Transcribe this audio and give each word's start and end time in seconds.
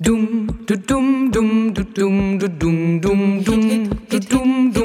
Dum 0.00 0.48
du 0.66 0.74
dum 0.88 1.30
dum 1.30 1.72
du 1.72 1.84
dum 1.94 2.36
du 2.40 2.48
dum 2.48 3.00
dum 3.00 3.44
dum 3.44 3.88
du 4.10 4.18
dum 4.30 4.72
dum 4.74 4.83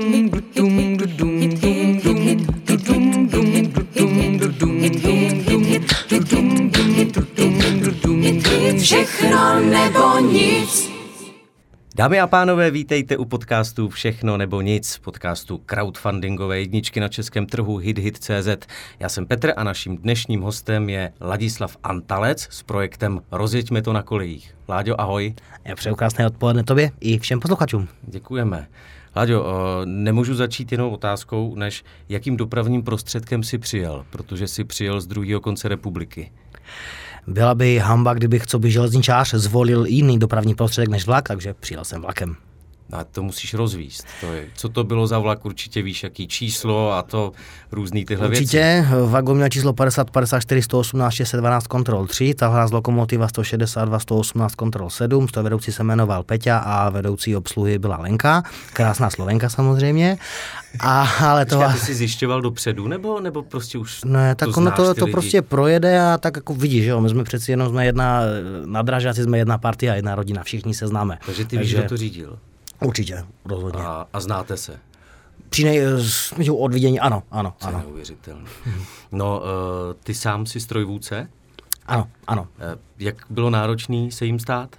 Dámy 12.00 12.20
a 12.20 12.28
pánové, 12.28 12.72
vítejte 12.72 13.18
u 13.18 13.26
podcastu 13.26 13.90
Všechno 13.90 14.38
nebo 14.38 14.62
nic, 14.62 14.98
podcastu 14.98 15.58
crowdfundingové 15.58 16.60
jedničky 16.60 17.00
na 17.00 17.08
českém 17.08 17.46
trhu 17.46 17.78
HitHit.cz. 17.78 18.68
Já 19.00 19.10
jsem 19.10 19.26
Petr 19.26 19.54
a 19.58 19.64
naším 19.64 19.98
dnešním 19.98 20.42
hostem 20.42 20.90
je 20.90 21.14
Ladislav 21.22 21.78
Antalec 21.84 22.48
s 22.52 22.64
projektem 22.64 23.22
Rozjeďme 23.32 23.82
to 23.82 23.94
na 23.94 24.04
kolejích. 24.04 24.56
Láďo, 24.70 25.02
ahoj. 25.02 25.34
Já 25.66 25.76
přeju 25.76 25.96
krásné 25.96 26.28
odpoledne 26.28 26.64
tobě 26.64 26.92
i 27.00 27.20
všem 27.20 27.40
posluchačům. 27.40 27.88
Děkujeme. 28.02 28.68
Láďo, 29.16 29.46
nemůžu 29.86 30.36
začít 30.36 30.72
jenom 30.72 30.94
otázkou, 30.94 31.56
než 31.56 31.84
jakým 32.10 32.38
dopravním 32.38 32.84
prostředkem 32.84 33.44
si 33.44 33.58
přijel, 33.58 34.06
protože 34.10 34.48
si 34.48 34.64
přijel 34.64 35.02
z 35.02 35.08
druhého 35.08 35.42
konce 35.42 35.68
republiky. 35.68 36.32
Byla 37.30 37.56
by 37.56 37.78
hamba, 37.78 38.14
kdybych 38.14 38.48
co 38.48 38.60
by 38.60 38.72
železničář 38.72 39.34
zvolil 39.34 39.86
jiný 39.86 40.20
dopravní 40.20 40.56
prostředek 40.56 40.90
než 40.90 41.06
vlak, 41.06 41.28
takže 41.28 41.54
přijel 41.54 41.86
jsem 41.86 42.02
vlakem. 42.02 42.36
A 42.92 43.04
to 43.04 43.24
musíš 43.24 43.54
rozvíst. 43.54 44.08
To 44.22 44.34
je, 44.34 44.46
co 44.56 44.70
to 44.70 44.84
bylo 44.84 45.08
za 45.08 45.20
vlak, 45.20 45.46
určitě 45.46 45.82
víš, 45.82 46.04
jaký 46.04 46.28
číslo 46.28 46.92
a 46.92 47.02
to 47.04 47.32
různý 47.72 48.06
tyhle 48.06 48.28
Určitě, 48.28 48.86
věci. 48.90 49.12
vagon 49.12 49.38
měl 49.38 49.50
číslo 49.50 49.74
50, 49.74 50.12
54, 50.12 50.62
118, 50.62 51.14
612, 51.14 51.68
kontrol 51.68 52.08
3, 52.08 52.34
tahle 52.34 52.68
z 52.68 52.72
lokomotiva 52.72 53.28
162, 53.28 54.00
118, 54.00 54.56
kontrol 54.56 54.90
7, 54.90 55.28
to 55.28 55.44
vedoucí 55.44 55.72
se 55.72 55.84
jmenoval 55.84 56.24
Peťa 56.24 56.58
a 56.58 56.90
vedoucí 56.90 57.36
obsluhy 57.36 57.80
byla 57.80 57.98
Lenka, 57.98 58.44
krásná 58.74 59.10
Slovenka 59.10 59.50
samozřejmě. 59.50 60.18
A, 60.80 61.10
ale 61.20 61.46
to... 61.46 61.56
Počkej, 61.56 61.74
ty 61.80 61.86
jsi 61.86 61.96
zjišťoval 61.96 62.42
dopředu, 62.42 62.88
nebo, 62.88 63.20
nebo 63.20 63.42
prostě 63.44 63.78
už 63.78 64.04
Ne, 64.04 64.36
tak 64.36 64.50
to 64.50 64.58
ono 64.58 64.72
to, 64.72 64.94
to 64.94 65.06
lidi? 65.06 65.12
prostě 65.12 65.42
projede 65.42 66.02
a 66.02 66.18
tak 66.18 66.36
jako 66.36 66.54
vidíš, 66.54 66.84
že 66.84 66.90
jo, 66.90 67.02
my 67.02 67.10
jsme 67.10 67.24
přeci 67.24 67.52
jenom 67.52 67.70
jsme 67.70 67.86
jedna, 67.86 68.22
na 68.66 68.82
dražáci 68.82 69.24
jsme 69.24 69.38
jedna 69.38 69.58
partia, 69.58 69.96
jedna 69.96 70.16
rodina, 70.16 70.44
všichni 70.44 70.74
se 70.74 70.88
známe. 70.88 71.18
Takže 71.26 71.46
ty 71.46 71.58
víš, 71.58 71.74
kdo 71.74 71.84
to 71.84 71.98
řídil. 71.98 72.40
Určitě, 72.86 73.26
rozhodně. 73.46 73.82
A, 73.82 74.08
a 74.14 74.20
znáte 74.20 74.58
se. 74.58 74.80
Při 75.50 75.64
nej, 75.64 75.82
od 76.52 76.74
vidění, 76.74 77.00
ano, 77.00 77.24
ano, 77.32 77.54
To 77.60 77.68
je 77.68 77.74
ano, 77.74 77.80
neuvěřitelné. 77.80 78.50
No, 79.12 79.40
uh, 79.40 79.46
ty 80.04 80.14
sám 80.14 80.46
jsi 80.46 80.60
strojvůdce. 80.60 81.30
ano, 81.86 82.08
ano. 82.28 82.48
Eh, 82.60 82.78
Jak 83.00 83.16
bylo 83.30 83.50
náročný 83.50 84.12
se 84.12 84.26
jim 84.26 84.40
stát? 84.40 84.76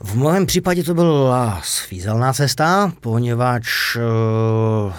V 0.00 0.14
mém 0.16 0.46
případě 0.46 0.84
to 0.84 0.94
byla 0.94 1.60
svízelná 1.64 2.32
cesta, 2.32 2.92
poněvadž 3.00 3.96
uh, 3.96 4.02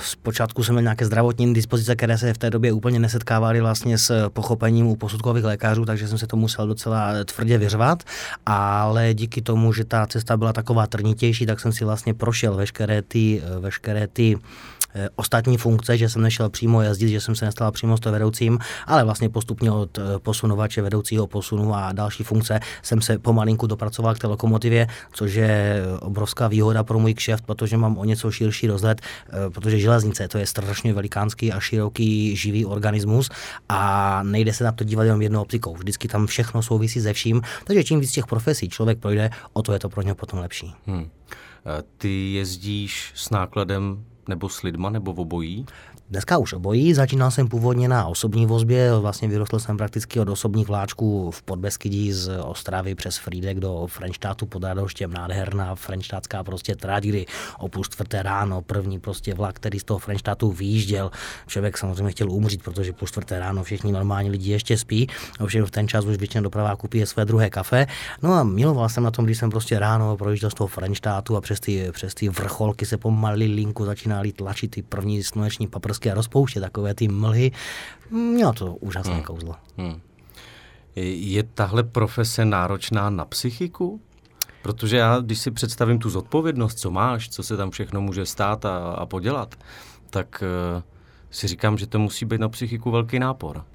zpočátku 0.01 0.63
jsem 0.63 0.75
měl 0.75 0.83
nějaké 0.83 1.05
zdravotní 1.05 1.53
dispozice, 1.53 1.95
které 1.95 2.17
se 2.17 2.33
v 2.33 2.37
té 2.37 2.49
době 2.49 2.71
úplně 2.71 2.99
nesetkávaly 2.99 3.61
vlastně 3.61 3.97
s 3.97 4.29
pochopením 4.29 4.87
u 4.87 4.95
posudkových 4.95 5.43
lékařů, 5.43 5.85
takže 5.85 6.07
jsem 6.07 6.17
se 6.17 6.27
to 6.27 6.37
musel 6.37 6.67
docela 6.67 7.11
tvrdě 7.25 7.57
vyřvat, 7.57 8.03
ale 8.45 9.13
díky 9.13 9.41
tomu, 9.41 9.73
že 9.73 9.85
ta 9.85 10.07
cesta 10.07 10.37
byla 10.37 10.53
taková 10.53 10.87
trnitější, 10.87 11.45
tak 11.45 11.59
jsem 11.59 11.71
si 11.71 11.85
vlastně 11.85 12.13
prošel 12.13 12.55
veškeré 12.55 13.01
ty, 13.01 13.41
eh, 13.45 13.59
veškeré 13.59 14.07
ty 14.07 14.35
eh, 14.35 14.39
ostatní 15.15 15.57
funkce, 15.57 15.97
že 15.97 16.09
jsem 16.09 16.21
nešel 16.21 16.49
přímo 16.49 16.81
jezdit, 16.81 17.09
že 17.09 17.21
jsem 17.21 17.35
se 17.35 17.45
nestal 17.45 17.71
přímo 17.71 17.97
s 17.97 17.99
to 17.99 18.11
vedoucím, 18.11 18.59
ale 18.85 19.03
vlastně 19.03 19.29
postupně 19.29 19.71
od 19.71 19.97
eh, 19.97 20.01
posunovače, 20.19 20.81
vedoucího 20.81 21.27
posunu 21.27 21.75
a 21.75 21.91
další 21.91 22.23
funkce 22.23 22.59
jsem 22.81 23.01
se 23.01 23.19
pomalinku 23.19 23.67
dopracoval 23.67 24.15
k 24.15 24.19
té 24.19 24.27
lokomotivě, 24.27 24.87
což 25.13 25.33
je 25.33 25.81
obrovská 25.99 26.47
výhoda 26.47 26.83
pro 26.83 26.99
můj 26.99 27.13
kšeft, 27.13 27.45
protože 27.45 27.77
mám 27.77 27.97
o 27.97 28.05
něco 28.05 28.31
širší 28.31 28.67
rozhled, 28.67 29.01
eh, 29.01 29.49
protože 29.49 29.79
železnice 29.79 30.27
to 30.27 30.37
je 30.37 30.45
strašně 30.45 30.93
velikánský 30.93 31.51
a 31.53 31.59
široký 31.59 32.35
živý 32.35 32.65
organismus 32.65 33.29
a 33.69 34.23
nejde 34.23 34.53
se 34.53 34.63
na 34.63 34.71
to 34.71 34.83
dívat 34.83 35.03
jenom 35.03 35.21
jednou 35.21 35.41
optikou. 35.41 35.75
Vždycky 35.75 36.07
tam 36.07 36.27
všechno 36.27 36.63
souvisí 36.63 37.01
se 37.01 37.13
vším, 37.13 37.41
takže 37.63 37.83
čím 37.83 37.99
víc 37.99 38.11
těch 38.11 38.27
profesí 38.27 38.69
člověk 38.69 38.99
projde, 38.99 39.29
o 39.53 39.61
to 39.61 39.73
je 39.73 39.79
to 39.79 39.89
pro 39.89 40.01
něho 40.01 40.15
potom 40.15 40.39
lepší. 40.39 40.73
Hm. 40.87 41.09
Eh, 41.65 41.83
Ty 41.97 42.33
jezdíš 42.33 43.11
s 43.15 43.29
nákladem 43.29 44.05
nebo 44.27 44.49
s 44.49 44.61
lidma, 44.61 44.89
nebo 44.89 45.13
v 45.13 45.19
obojí? 45.19 45.65
Dneska 46.09 46.37
už 46.37 46.53
obojí, 46.53 46.93
začínal 46.93 47.31
jsem 47.31 47.47
původně 47.47 47.87
na 47.87 48.07
osobní 48.07 48.45
vozbě, 48.45 48.95
vlastně 48.99 49.27
vyrostl 49.27 49.59
jsem 49.59 49.77
prakticky 49.77 50.19
od 50.19 50.29
osobních 50.29 50.67
vláčků 50.67 51.31
v 51.31 51.43
Podbeskydí 51.43 52.13
z 52.13 52.29
Ostravy 52.43 52.95
přes 52.95 53.17
Frídek 53.17 53.59
do 53.59 53.87
Frenštátu 53.87 54.45
pod 54.45 54.63
Radoštěm, 54.63 55.13
nádherná 55.13 55.75
frenštátská 55.75 56.43
prostě 56.43 56.75
trať, 56.75 57.03
kdy 57.03 57.25
o 57.59 57.67
půl 57.67 57.83
čtvrté 57.83 58.23
ráno 58.23 58.61
první 58.61 58.99
prostě 58.99 59.33
vlak, 59.33 59.55
který 59.55 59.79
z 59.79 59.83
toho 59.83 59.99
Frenštátu 59.99 60.51
vyjížděl. 60.51 61.11
Člověk 61.47 61.77
samozřejmě 61.77 62.11
chtěl 62.11 62.31
umřít, 62.31 62.63
protože 62.63 62.93
půl 62.93 63.07
čtvrté 63.07 63.39
ráno 63.39 63.63
všichni 63.63 63.91
normální 63.91 64.29
lidi 64.29 64.51
ještě 64.51 64.77
spí, 64.77 65.07
ovšem 65.39 65.65
v 65.65 65.71
ten 65.71 65.87
čas 65.87 66.05
už 66.05 66.17
většina 66.17 66.41
dopraváků 66.41 66.87
pije 66.87 67.05
své 67.05 67.25
druhé 67.25 67.49
kafe. 67.49 67.87
No 68.23 68.33
a 68.33 68.43
miloval 68.43 68.89
jsem 68.89 69.03
na 69.03 69.11
tom, 69.11 69.25
když 69.25 69.37
jsem 69.37 69.49
prostě 69.49 69.79
ráno 69.79 70.17
projížděl 70.17 70.49
z 70.49 70.53
toho 70.53 70.67
Frenštátu 70.67 71.35
a 71.35 71.41
přes 71.41 71.59
ty, 71.59 71.89
přes 71.91 72.13
ty 72.13 72.29
vrcholky 72.29 72.85
se 72.85 72.97
pomaly 72.97 73.45
linku 73.45 73.85
začínaly 73.85 74.31
tlačit 74.31 74.71
ty 74.71 74.81
první 74.83 75.23
sluneční 75.23 75.67
paprsky 75.67 75.96
a 76.05 76.13
rozpouštět 76.13 76.61
takové 76.61 76.93
ty 76.93 77.07
mlhy. 77.07 77.51
Mělo 78.11 78.53
to 78.53 78.75
úžasné 78.75 79.13
hmm. 79.13 79.23
kouzlo. 79.23 79.55
Hm. 79.77 79.99
Je 80.95 81.43
tahle 81.43 81.83
profese 81.83 82.45
náročná 82.45 83.09
na 83.09 83.25
psychiku? 83.25 84.01
Protože 84.61 84.97
já, 84.97 85.19
když 85.19 85.39
si 85.39 85.51
představím 85.51 85.99
tu 85.99 86.09
zodpovědnost, 86.09 86.79
co 86.79 86.91
máš, 86.91 87.29
co 87.29 87.43
se 87.43 87.57
tam 87.57 87.71
všechno 87.71 88.01
může 88.01 88.25
stát 88.25 88.65
a, 88.65 88.77
a 88.77 89.05
podělat, 89.05 89.55
tak 90.09 90.43
uh, 90.75 90.81
si 91.31 91.47
říkám, 91.47 91.77
že 91.77 91.87
to 91.87 91.99
musí 91.99 92.25
být 92.25 92.41
na 92.41 92.49
psychiku 92.49 92.91
velký 92.91 93.19
nápor. 93.19 93.65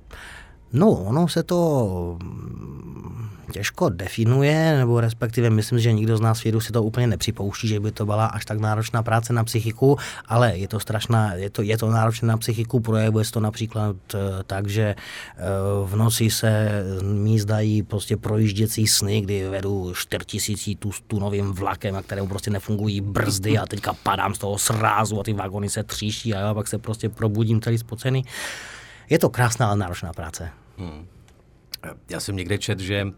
No, 0.72 0.90
ono 0.90 1.28
se 1.28 1.42
to 1.42 2.18
mm, 2.22 3.28
těžko 3.52 3.88
definuje, 3.88 4.76
nebo 4.76 5.00
respektive 5.00 5.50
myslím, 5.50 5.78
že 5.78 5.92
nikdo 5.92 6.16
z 6.16 6.20
nás 6.20 6.40
v 6.40 6.46
Jiru 6.46 6.60
si 6.60 6.72
to 6.72 6.82
úplně 6.82 7.06
nepřipouští, 7.06 7.68
že 7.68 7.80
by 7.80 7.92
to 7.92 8.06
byla 8.06 8.26
až 8.26 8.44
tak 8.44 8.58
náročná 8.58 9.02
práce 9.02 9.32
na 9.32 9.44
psychiku, 9.44 9.98
ale 10.26 10.58
je 10.58 10.68
to 10.68 10.80
strašná, 10.80 11.34
je 11.34 11.50
to, 11.50 11.62
je 11.62 11.78
to 11.78 11.90
náročné 11.90 12.28
na 12.28 12.36
psychiku, 12.36 12.80
projevuje 12.80 13.24
se 13.24 13.32
to 13.32 13.40
například 13.40 13.96
eh, 14.14 14.18
tak, 14.46 14.68
že 14.68 14.82
eh, 14.82 15.42
v 15.84 15.96
noci 15.96 16.30
se 16.30 16.70
mí 17.02 17.40
zdají 17.40 17.82
prostě 17.82 18.16
projížděcí 18.16 18.86
sny, 18.86 19.20
kdy 19.20 19.48
vedu 19.48 19.92
4000 19.94 20.74
tu, 20.74 20.90
tu 21.06 21.20
novým 21.20 21.52
vlakem, 21.52 21.96
a 21.96 22.02
kterému 22.02 22.28
prostě 22.28 22.50
nefungují 22.50 23.00
brzdy 23.00 23.58
a 23.58 23.66
teďka 23.66 23.92
padám 24.02 24.34
z 24.34 24.38
toho 24.38 24.58
srázu 24.58 25.20
a 25.20 25.22
ty 25.22 25.32
vagony 25.32 25.68
se 25.68 25.82
tříští 25.82 26.34
a 26.34 26.40
já 26.40 26.54
pak 26.54 26.68
se 26.68 26.78
prostě 26.78 27.08
probudím 27.08 27.60
celý 27.60 27.78
spocený. 27.78 28.24
Je 29.10 29.18
to 29.18 29.28
krásná, 29.28 29.66
ale 29.66 29.76
náročná 29.76 30.12
práce. 30.12 30.61
Hm. 30.78 31.06
Já 32.10 32.20
jsem 32.20 32.36
někde 32.36 32.58
čet, 32.58 32.80
že 32.80 33.04
uh, 33.04 33.12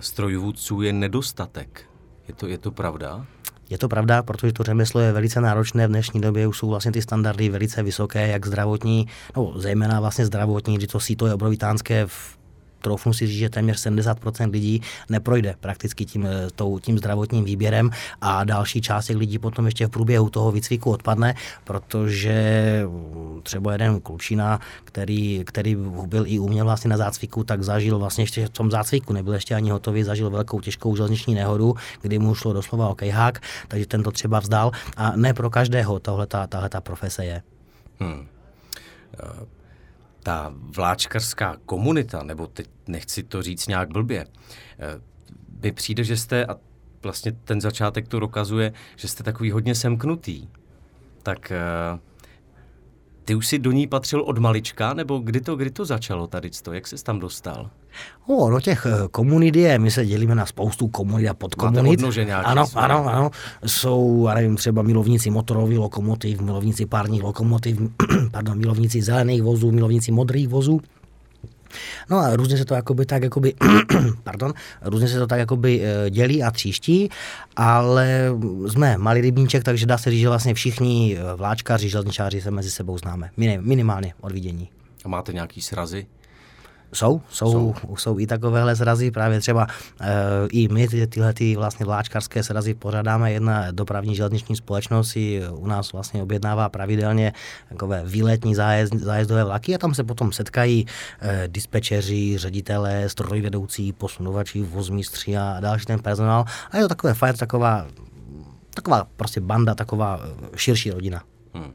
strojvůdců 0.00 0.82
je 0.82 0.92
nedostatek. 0.92 1.86
Je 2.28 2.34
to, 2.34 2.46
je 2.46 2.58
to 2.58 2.70
pravda? 2.70 3.26
Je 3.70 3.78
to 3.78 3.88
pravda, 3.88 4.22
protože 4.22 4.52
to 4.52 4.62
řemeslo 4.62 5.00
je 5.00 5.12
velice 5.12 5.40
náročné. 5.40 5.86
V 5.86 5.90
dnešní 5.90 6.20
době 6.20 6.46
už 6.46 6.58
jsou 6.58 6.68
vlastně 6.68 6.92
ty 6.92 7.02
standardy 7.02 7.48
velice 7.48 7.82
vysoké, 7.82 8.28
jak 8.28 8.46
zdravotní, 8.46 9.06
no 9.36 9.52
zejména 9.56 10.00
vlastně 10.00 10.26
zdravotní, 10.26 10.76
kdy 10.76 10.86
to 10.86 11.00
síto 11.00 11.26
je 11.26 11.34
obrovitánské 11.34 12.06
v 12.06 12.38
troufnu 12.84 13.12
si 13.12 13.26
říct, 13.26 13.38
že 13.38 13.48
téměř 13.48 13.86
70% 13.86 14.50
lidí 14.50 14.82
neprojde 15.08 15.54
prakticky 15.60 16.04
tím, 16.04 16.26
eh, 16.26 16.52
tou, 16.54 16.78
tím 16.78 16.98
zdravotním 16.98 17.44
výběrem 17.44 17.90
a 18.20 18.44
další 18.44 18.80
část 18.80 19.06
těch 19.06 19.16
lidí 19.16 19.38
potom 19.38 19.64
ještě 19.64 19.86
v 19.86 19.90
průběhu 19.90 20.30
toho 20.30 20.52
výcviku 20.52 20.90
odpadne, 20.90 21.34
protože 21.64 22.36
mm, 22.86 23.40
třeba 23.42 23.72
jeden 23.72 24.00
klučina, 24.00 24.60
který, 24.84 25.42
který 25.46 25.76
byl 26.06 26.24
i 26.26 26.38
u 26.38 26.48
mě 26.48 26.62
vlastně 26.62 26.90
na 26.90 26.96
zácviku, 26.96 27.44
tak 27.44 27.62
zažil 27.62 27.98
vlastně 27.98 28.22
ještě 28.24 28.46
v 28.46 28.50
tom 28.50 28.70
zácviku, 28.70 29.12
nebyl 29.12 29.34
ještě 29.34 29.54
ani 29.54 29.70
hotový, 29.70 30.04
zažil 30.04 30.30
velkou 30.30 30.60
těžkou 30.60 30.96
železniční 30.96 31.34
nehodu, 31.34 31.74
kdy 32.02 32.18
mu 32.18 32.34
šlo 32.34 32.52
doslova 32.52 32.88
o 32.88 32.94
kejhák, 32.94 33.40
takže 33.68 33.86
ten 33.86 34.02
to 34.02 34.10
třeba 34.10 34.40
vzdal 34.40 34.70
a 34.96 35.16
ne 35.16 35.34
pro 35.34 35.50
každého 35.50 35.98
tahle 35.98 36.68
ta 36.68 36.80
profese 36.80 37.24
je. 37.24 37.42
Hm. 38.00 38.26
Eh, 39.14 39.63
Ta 40.24 40.52
vláčkarská 40.56 41.56
komunita, 41.66 42.22
nebo 42.22 42.46
teď 42.46 42.68
nechci 42.86 43.22
to 43.22 43.42
říct 43.42 43.68
nějak 43.68 43.92
blbě, 43.92 44.26
eh, 44.78 45.00
mi 45.62 45.72
přijde, 45.72 46.04
že 46.04 46.16
jste, 46.16 46.46
a 46.46 46.56
vlastně 47.02 47.32
ten 47.32 47.60
začátek 47.60 48.08
to 48.08 48.20
dokazuje, 48.20 48.72
že 48.96 49.08
jste 49.08 49.22
takový 49.22 49.50
hodně 49.50 49.74
semknutý. 49.74 50.48
Tak 51.22 51.52
eh, 51.52 51.58
ty 53.24 53.34
už 53.34 53.46
si 53.46 53.58
do 53.58 53.72
ní 53.72 53.86
patřil 53.86 54.20
od 54.20 54.38
malička, 54.38 54.94
nebo 54.94 55.18
kdy 55.18 55.40
to, 55.40 55.56
kdy 55.56 55.70
to 55.70 55.84
začalo 55.84 56.26
tady 56.26 56.50
to? 56.50 56.72
Jak 56.72 56.86
ses 56.86 57.02
tam 57.02 57.20
dostal? 57.20 57.70
O, 58.26 58.50
do 58.50 58.60
těch 58.60 58.86
eh, 58.86 59.08
komunit 59.10 59.56
je, 59.56 59.78
my 59.78 59.90
se 59.90 60.06
dělíme 60.06 60.34
na 60.34 60.46
spoustu 60.46 60.88
komunit 60.88 61.28
a 61.28 61.34
podkomunit. 61.34 62.00
ano, 62.44 62.66
své. 62.66 62.80
ano, 62.80 63.08
ano. 63.08 63.30
Jsou, 63.66 64.26
já 64.28 64.34
nevím, 64.34 64.56
třeba 64.56 64.82
milovníci 64.82 65.30
motorových 65.30 65.78
lokomotiv, 65.78 66.40
milovníci 66.40 66.86
párních 66.86 67.22
lokomotiv, 67.22 67.78
pardon, 68.30 68.58
milovníci 68.58 69.02
zelených 69.02 69.42
vozů, 69.42 69.70
milovníci 69.70 70.12
modrých 70.12 70.48
vozů. 70.48 70.80
No 72.10 72.18
a 72.18 72.36
různě 72.36 72.58
se 72.58 72.64
to 72.64 72.74
jakoby 72.74 73.06
tak 73.06 73.22
jakoby, 73.22 73.54
pardon, 74.22 74.52
různě 74.82 75.08
se 75.08 75.18
to 75.18 75.26
tak 75.26 75.38
jakoby 75.38 75.82
eh, 75.82 76.10
dělí 76.10 76.42
a 76.42 76.50
tříští, 76.50 77.08
ale 77.56 78.30
jsme 78.68 78.98
malý 78.98 79.20
rybníček, 79.20 79.64
takže 79.64 79.86
dá 79.86 79.98
se 79.98 80.10
říct, 80.10 80.20
že 80.20 80.28
vlastně 80.28 80.54
všichni 80.54 81.16
eh, 81.18 81.36
vláčkaři, 81.36 81.88
železničáři 81.88 82.40
se 82.40 82.50
mezi 82.50 82.70
sebou 82.70 82.98
známe. 82.98 83.30
Minimálně 83.60 84.14
od 84.20 84.32
vidění. 84.32 84.68
A 85.04 85.08
máte 85.08 85.32
nějaký 85.32 85.62
srazy? 85.62 86.06
Jsou, 86.94 87.20
jsou, 87.28 87.74
jsou, 87.80 87.96
jsou 87.96 88.18
i 88.18 88.26
takovéhle 88.26 88.76
srazy, 88.76 89.10
právě 89.10 89.40
třeba 89.40 89.66
e, 90.00 90.12
i 90.50 90.68
my 90.68 90.88
ty, 90.88 91.06
tyhle 91.06 91.32
ty 91.32 91.56
vlastně 91.56 91.86
vláčkarské 91.86 92.42
srazy 92.42 92.74
pořádáme, 92.74 93.32
jedna 93.32 93.70
dopravní 93.70 94.16
železniční 94.16 94.56
společnost 94.56 95.08
si 95.08 95.42
u 95.50 95.66
nás 95.66 95.92
vlastně 95.92 96.22
objednává 96.22 96.68
pravidelně 96.68 97.32
takové 97.68 98.02
výletní 98.04 98.54
zájezd, 98.54 98.94
zájezdové 98.94 99.44
vlaky 99.44 99.74
a 99.74 99.78
tam 99.78 99.94
se 99.94 100.04
potom 100.04 100.32
setkají 100.32 100.86
e, 101.20 101.48
dispečeři, 101.48 102.38
ředitelé, 102.38 103.08
strojvedoucí, 103.08 103.92
posunovači, 103.92 104.62
vozmístři 104.62 105.36
a 105.36 105.60
další 105.60 105.86
ten 105.86 106.02
personál 106.02 106.44
a 106.70 106.76
je 106.76 106.82
to 106.82 106.88
takové 106.88 107.14
fajn, 107.14 107.34
taková, 107.34 107.86
taková 108.74 109.06
prostě 109.16 109.40
banda, 109.40 109.74
taková 109.74 110.20
eh, 110.22 110.48
širší 110.56 110.90
rodina. 110.90 111.22
Hmm. 111.54 111.72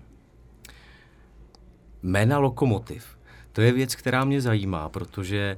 Jména 2.04 2.40
lokomotiv 2.40 3.19
to 3.60 3.64
je 3.64 3.72
věc, 3.72 3.96
která 3.96 4.26
mě 4.26 4.42
zajímá, 4.42 4.90
protože 4.90 5.58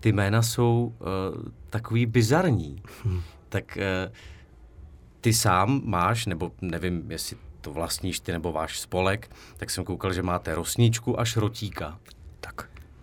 ty 0.00 0.12
jména 0.12 0.42
jsou 0.42 0.94
uh, 0.98 1.42
takový 1.70 2.06
bizarní. 2.06 2.82
Hmm. 3.04 3.22
Tak 3.48 3.78
uh, 4.06 4.12
ty 5.20 5.32
sám 5.32 5.80
máš, 5.84 6.26
nebo 6.26 6.52
nevím, 6.60 7.10
jestli 7.10 7.36
to 7.60 7.72
vlastníš 7.72 8.20
ty 8.20 8.32
nebo 8.32 8.52
váš 8.52 8.80
spolek, 8.80 9.30
tak 9.56 9.70
jsem 9.70 9.84
koukal, 9.84 10.12
že 10.12 10.22
máte 10.22 10.54
rosničku 10.54 11.20
a 11.20 11.24
šrotíka. 11.24 11.98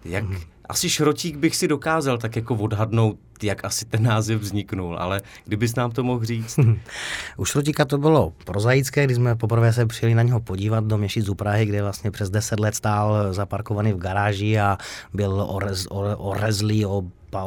Jak, 0.08 0.24
hmm. 0.24 0.38
Asi 0.70 0.90
šrotík 0.90 1.38
bych 1.38 1.56
si 1.56 1.68
dokázal 1.68 2.18
tak 2.18 2.36
jako 2.36 2.56
odhadnout, 2.56 3.18
jak 3.44 3.66
asi 3.66 3.86
ten 3.86 4.04
název 4.04 4.42
vzniknul, 4.42 4.98
ale 5.00 5.22
kdybys 5.46 5.76
nám 5.76 5.92
to 5.92 6.04
mohl 6.04 6.26
říct. 6.26 6.60
U 7.38 7.46
šrotíka 7.46 7.86
to 7.86 7.98
bylo 7.98 8.34
prozaické, 8.46 9.06
když 9.06 9.18
jsme 9.18 9.36
poprvé 9.36 9.74
se 9.74 9.86
přijeli 9.86 10.16
na 10.16 10.24
něho 10.24 10.40
podívat 10.40 10.84
do 10.84 10.98
měšíc 10.98 11.30
u 11.30 11.36
Prahy, 11.36 11.66
kde 11.66 11.84
vlastně 11.84 12.12
přes 12.12 12.30
10 12.30 12.60
let 12.60 12.76
stál 12.76 13.34
zaparkovaný 13.34 13.94
v 13.94 13.98
garáži 13.98 14.60
a 14.60 14.78
byl 15.14 15.46
orez, 15.50 15.88
ore, 15.90 16.16
orezlý, 16.16 16.86
o 16.86 17.04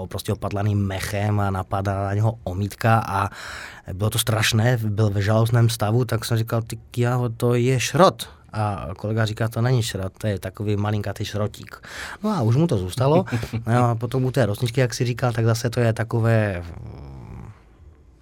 prostě 0.09 0.33
opadlaný 0.33 0.75
mechem 0.75 1.41
a 1.41 1.51
napadá 1.51 2.05
na 2.05 2.15
něho 2.15 2.39
omítka 2.45 3.03
a 3.07 3.29
bylo 3.93 4.11
to 4.11 4.19
strašné, 4.19 4.77
byl 4.77 5.11
ve 5.11 5.23
žalostném 5.23 5.69
stavu, 5.69 6.05
tak 6.05 6.25
jsem 6.25 6.39
říkal, 6.39 6.63
ty 6.63 6.79
to 7.37 7.55
je 7.55 7.81
šrot. 7.81 8.29
A 8.53 8.89
kolega 8.97 9.25
říká, 9.25 9.49
to 9.49 9.61
není 9.63 9.83
šrot, 9.83 10.13
to 10.19 10.27
je 10.27 10.39
takový 10.39 10.77
malinkatý 10.77 11.25
šrotík. 11.25 11.83
No 12.25 12.31
a 12.31 12.43
už 12.43 12.57
mu 12.57 12.67
to 12.67 12.79
zůstalo. 12.79 13.25
No 13.67 13.85
a 13.85 13.95
potom 13.95 14.25
u 14.25 14.31
té 14.31 14.47
rosničky, 14.47 14.81
jak 14.81 14.95
si 14.95 15.05
říkal, 15.05 15.33
tak 15.33 15.45
zase 15.45 15.71
to 15.71 15.81
je 15.81 15.93
takové 15.93 16.63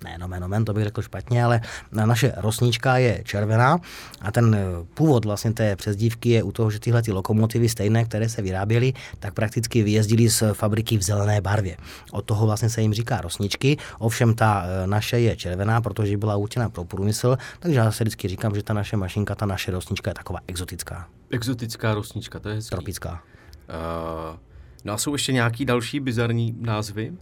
ne 0.04 0.18
nomen, 0.18 0.42
nomen, 0.42 0.64
to 0.64 0.74
bych 0.74 0.84
řekl 0.84 1.02
špatně, 1.02 1.44
ale 1.44 1.60
naše 1.92 2.32
rosnička 2.36 2.96
je 2.98 3.22
červená 3.24 3.78
a 4.20 4.32
ten 4.32 4.54
eh, 4.54 4.86
původ 4.94 5.24
vlastně 5.24 5.52
té 5.52 5.76
přezdívky 5.76 6.28
je 6.28 6.42
u 6.42 6.52
toho, 6.52 6.70
že 6.70 6.80
tyhle 6.80 7.02
ty 7.02 7.12
lokomotivy 7.12 7.68
stejné, 7.68 8.04
které 8.04 8.28
se 8.28 8.42
vyráběly, 8.42 8.92
tak 9.18 9.34
prakticky 9.34 9.82
vyjezdily 9.82 10.28
z 10.28 10.42
fabriky 10.52 10.98
v 10.98 11.02
zelené 11.02 11.40
barvě. 11.40 11.76
Od 12.12 12.24
toho 12.24 12.46
vlastně 12.46 12.70
se 12.70 12.82
jim 12.82 12.94
říká 12.94 13.20
rosničky, 13.20 13.76
ovšem 13.98 14.34
ta 14.34 14.64
eh, 14.64 14.86
naše 14.86 15.20
je 15.20 15.36
červená, 15.36 15.80
protože 15.80 16.16
byla 16.16 16.36
určena 16.36 16.68
pro 16.68 16.84
průmysl, 16.84 17.36
takže 17.60 17.78
já 17.78 17.92
se 17.92 18.04
vždycky 18.04 18.28
říkám, 18.28 18.54
že 18.54 18.62
ta 18.62 18.74
naše 18.74 18.96
mašinka, 18.96 19.34
ta 19.34 19.46
naše 19.46 19.70
rosnička 19.70 20.10
je 20.10 20.14
taková 20.14 20.40
exotická. 20.46 21.08
Exotická 21.30 21.94
rosnička, 21.94 22.38
to 22.38 22.48
je 22.48 22.54
hezký. 22.54 22.70
Tropická. 22.70 23.22
Uh, 23.68 24.36
no 24.84 24.92
a 24.92 24.98
jsou 24.98 25.12
ještě 25.12 25.32
nějaký 25.32 25.64
další 25.64 26.00
bizarní 26.00 26.56
názvy? 26.60 27.12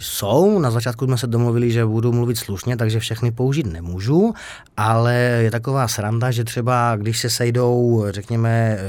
Jsou. 0.00 0.58
Na 0.58 0.70
začátku 0.70 1.04
jsme 1.04 1.18
se 1.18 1.26
domluvili, 1.26 1.70
že 1.70 1.86
budu 1.86 2.12
mluvit 2.12 2.36
slušně, 2.36 2.76
takže 2.76 3.00
všechny 3.00 3.30
použít 3.30 3.66
nemůžu, 3.66 4.34
ale 4.76 5.14
je 5.14 5.50
taková 5.50 5.88
sranda, 5.88 6.30
že 6.30 6.44
třeba 6.44 6.96
když 6.96 7.20
se 7.20 7.30
sejdou, 7.30 8.04
řekněme, 8.08 8.76
eh, 8.78 8.84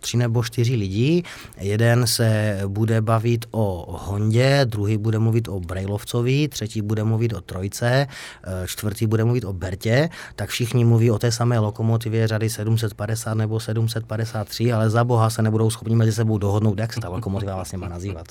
tři 0.00 0.16
nebo 0.16 0.42
čtyři 0.42 0.74
lidi, 0.74 1.22
jeden 1.60 2.06
se 2.06 2.60
bude 2.66 3.00
bavit 3.00 3.46
o 3.50 3.96
Hondě, 3.98 4.60
druhý 4.64 4.96
bude 4.96 5.18
mluvit 5.18 5.48
o 5.48 5.60
Brejlovcovi, 5.60 6.48
třetí 6.48 6.82
bude 6.82 7.04
mluvit 7.04 7.32
o 7.32 7.40
Trojce, 7.40 8.06
eh, 8.44 8.66
čtvrtý 8.66 9.06
bude 9.06 9.24
mluvit 9.24 9.44
o 9.44 9.52
Bertě, 9.52 10.08
tak 10.36 10.48
všichni 10.48 10.84
mluví 10.84 11.10
o 11.10 11.18
té 11.18 11.32
samé 11.32 11.58
lokomotivě 11.58 12.28
řady 12.28 12.50
750 12.50 13.34
nebo 13.34 13.60
753, 13.60 14.72
ale 14.72 14.90
za 14.90 15.04
boha 15.04 15.30
se 15.30 15.42
nebudou 15.42 15.70
schopni 15.70 15.96
mezi 15.96 16.12
sebou 16.12 16.38
dohodnout, 16.38 16.78
jak 16.78 16.92
se 16.92 17.00
ta 17.00 17.08
lokomotiva 17.08 17.54
vlastně 17.54 17.78
má 17.78 17.88
nazývat. 17.88 18.26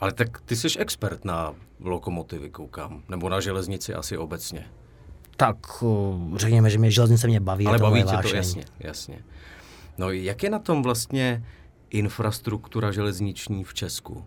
Ale 0.00 0.12
tak 0.12 0.40
ty 0.40 0.56
jsi 0.56 0.78
expert 0.78 1.24
na 1.24 1.54
lokomotivy, 1.80 2.50
koukám. 2.50 3.02
Nebo 3.08 3.28
na 3.28 3.40
železnici 3.40 3.94
asi 3.94 4.16
obecně. 4.16 4.66
Tak 5.36 5.56
řekněme, 6.36 6.70
že 6.70 6.78
mě 6.78 6.90
železnice 6.90 7.26
mě 7.26 7.40
baví. 7.40 7.66
Ale 7.66 7.78
baví 7.78 8.02
tě 8.02 8.16
to, 8.22 8.36
jasně, 8.36 8.64
jasně. 8.78 9.24
No 9.98 10.10
jak 10.10 10.42
je 10.42 10.50
na 10.50 10.58
tom 10.58 10.82
vlastně 10.82 11.44
infrastruktura 11.90 12.92
železniční 12.92 13.64
v 13.64 13.74
Česku? 13.74 14.24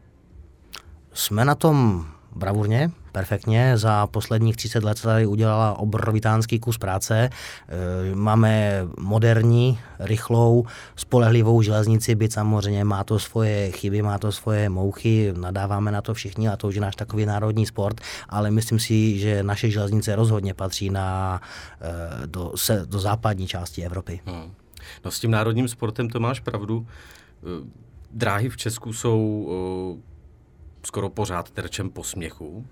Jsme 1.13 1.45
na 1.45 1.55
tom 1.55 2.05
bravurně, 2.35 2.91
perfektně. 3.13 3.77
Za 3.77 4.07
posledních 4.07 4.55
30 4.57 4.83
let 4.83 4.97
se 4.97 5.03
tady 5.03 5.25
udělala 5.25 5.79
obrovitánský 5.79 6.59
kus 6.59 6.77
práce. 6.77 7.29
E, 7.29 8.15
máme 8.15 8.81
moderní, 8.99 9.79
rychlou, 9.99 10.65
spolehlivou 10.95 11.61
železnici, 11.61 12.15
byť 12.15 12.33
samozřejmě 12.33 12.83
má 12.83 13.03
to 13.03 13.19
svoje 13.19 13.71
chyby, 13.71 14.01
má 14.01 14.17
to 14.17 14.31
svoje 14.31 14.69
mouchy, 14.69 15.33
nadáváme 15.37 15.91
na 15.91 16.01
to 16.01 16.13
všichni 16.13 16.49
a 16.49 16.57
to 16.57 16.67
už 16.67 16.75
je 16.75 16.81
náš 16.81 16.95
takový 16.95 17.25
národní 17.25 17.65
sport, 17.65 18.01
ale 18.29 18.51
myslím 18.51 18.79
si, 18.79 19.19
že 19.19 19.43
naše 19.43 19.69
železnice 19.69 20.15
rozhodně 20.15 20.53
patří 20.53 20.89
na, 20.89 21.41
e, 21.81 22.27
do, 22.27 22.51
se, 22.55 22.85
do 22.85 22.99
západní 22.99 23.47
části 23.47 23.85
Evropy. 23.85 24.19
Hmm. 24.25 24.51
No 25.05 25.11
s 25.11 25.19
tím 25.19 25.31
národním 25.31 25.67
sportem 25.67 26.09
to 26.09 26.19
máš 26.19 26.39
pravdu. 26.39 26.87
E, 26.87 27.45
dráhy 28.11 28.49
v 28.49 28.57
Česku 28.57 28.93
jsou 28.93 29.13
skoro 30.85 31.09
pořád 31.09 31.51
terčem 31.51 31.89
posměchu. 31.89 32.65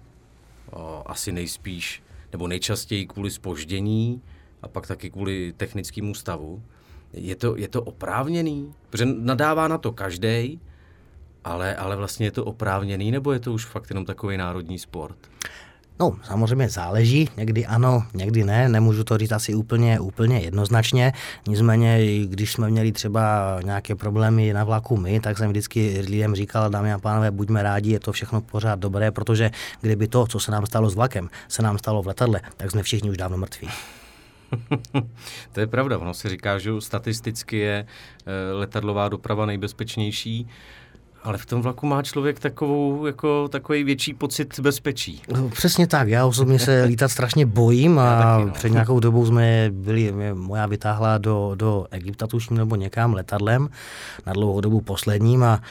Asi 1.05 1.31
nejspíš, 1.31 2.03
nebo 2.31 2.47
nejčastěji 2.47 3.05
kvůli 3.05 3.31
spoždění 3.31 4.21
a 4.61 4.67
pak 4.67 4.87
taky 4.87 5.09
kvůli 5.09 5.53
technickému 5.57 6.13
stavu. 6.13 6.63
Je 7.13 7.35
to, 7.35 7.57
je 7.57 7.67
to 7.67 7.81
oprávněný? 7.83 8.73
Protože 8.89 9.05
nadává 9.05 9.67
na 9.67 9.77
to 9.77 9.91
každý, 9.91 10.59
ale, 11.43 11.75
ale 11.75 11.95
vlastně 11.95 12.25
je 12.25 12.31
to 12.31 12.45
oprávněný, 12.45 13.11
nebo 13.11 13.31
je 13.31 13.39
to 13.39 13.53
už 13.53 13.65
fakt 13.65 13.89
jenom 13.89 14.05
takový 14.05 14.37
národní 14.37 14.79
sport? 14.79 15.17
No, 15.99 16.15
samozřejmě 16.23 16.69
záleží, 16.69 17.29
někdy 17.37 17.65
ano, 17.65 18.03
někdy 18.13 18.43
ne, 18.43 18.69
nemůžu 18.69 19.03
to 19.03 19.17
říct 19.17 19.31
asi 19.31 19.53
úplně, 19.53 19.99
úplně 19.99 20.39
jednoznačně, 20.39 21.13
nicméně, 21.47 22.19
když 22.25 22.51
jsme 22.51 22.69
měli 22.69 22.91
třeba 22.91 23.59
nějaké 23.63 23.95
problémy 23.95 24.53
na 24.53 24.63
vlaku 24.63 24.97
my, 24.97 25.19
tak 25.19 25.37
jsem 25.37 25.49
vždycky 25.49 26.03
lidem 26.07 26.35
říkal, 26.35 26.69
dámy 26.69 26.93
a 26.93 26.99
pánové, 26.99 27.31
buďme 27.31 27.63
rádi, 27.63 27.91
je 27.91 27.99
to 27.99 28.11
všechno 28.11 28.41
pořád 28.41 28.79
dobré, 28.79 29.11
protože 29.11 29.51
kdyby 29.81 30.07
to, 30.07 30.27
co 30.27 30.39
se 30.39 30.51
nám 30.51 30.65
stalo 30.65 30.89
s 30.89 30.95
vlakem, 30.95 31.29
se 31.47 31.61
nám 31.61 31.77
stalo 31.77 32.01
v 32.01 32.07
letadle, 32.07 32.41
tak 32.57 32.71
jsme 32.71 32.83
všichni 32.83 33.09
už 33.09 33.17
dávno 33.17 33.37
mrtví. 33.37 33.69
to 35.51 35.59
je 35.59 35.67
pravda, 35.67 35.97
ono 35.97 36.13
se 36.13 36.29
říká, 36.29 36.59
že 36.59 36.71
statisticky 36.79 37.57
je 37.57 37.85
eh, 38.25 38.53
letadlová 38.53 39.09
doprava 39.09 39.45
nejbezpečnější, 39.45 40.47
ale 41.23 41.37
v 41.37 41.45
tom 41.45 41.61
vlaku 41.61 41.85
má 41.85 42.01
člověk 42.01 42.39
takovou, 42.39 43.05
jako, 43.05 43.47
takový 43.47 43.83
větší 43.83 44.13
pocit 44.13 44.59
bezpečí. 44.59 45.21
No, 45.33 45.49
přesně 45.49 45.87
tak. 45.87 46.07
Já 46.07 46.25
osobně 46.25 46.59
se 46.59 46.83
lítat 46.87 47.11
strašně 47.11 47.45
bojím 47.45 47.99
a 47.99 48.21
taky, 48.21 48.45
no. 48.45 48.51
před 48.51 48.69
nějakou 48.69 48.99
dobou 48.99 49.25
jsme 49.25 49.69
byli, 49.71 50.11
mě 50.11 50.33
moja 50.33 50.65
vytáhla 50.65 51.17
do, 51.17 51.51
do 51.55 51.85
Egypta 51.91 52.27
tuším 52.27 52.57
nebo 52.57 52.75
někam 52.75 53.13
letadlem 53.13 53.69
na 54.25 54.33
dlouhou 54.33 54.61
dobu 54.61 54.81
posledním 54.81 55.43
a 55.43 55.61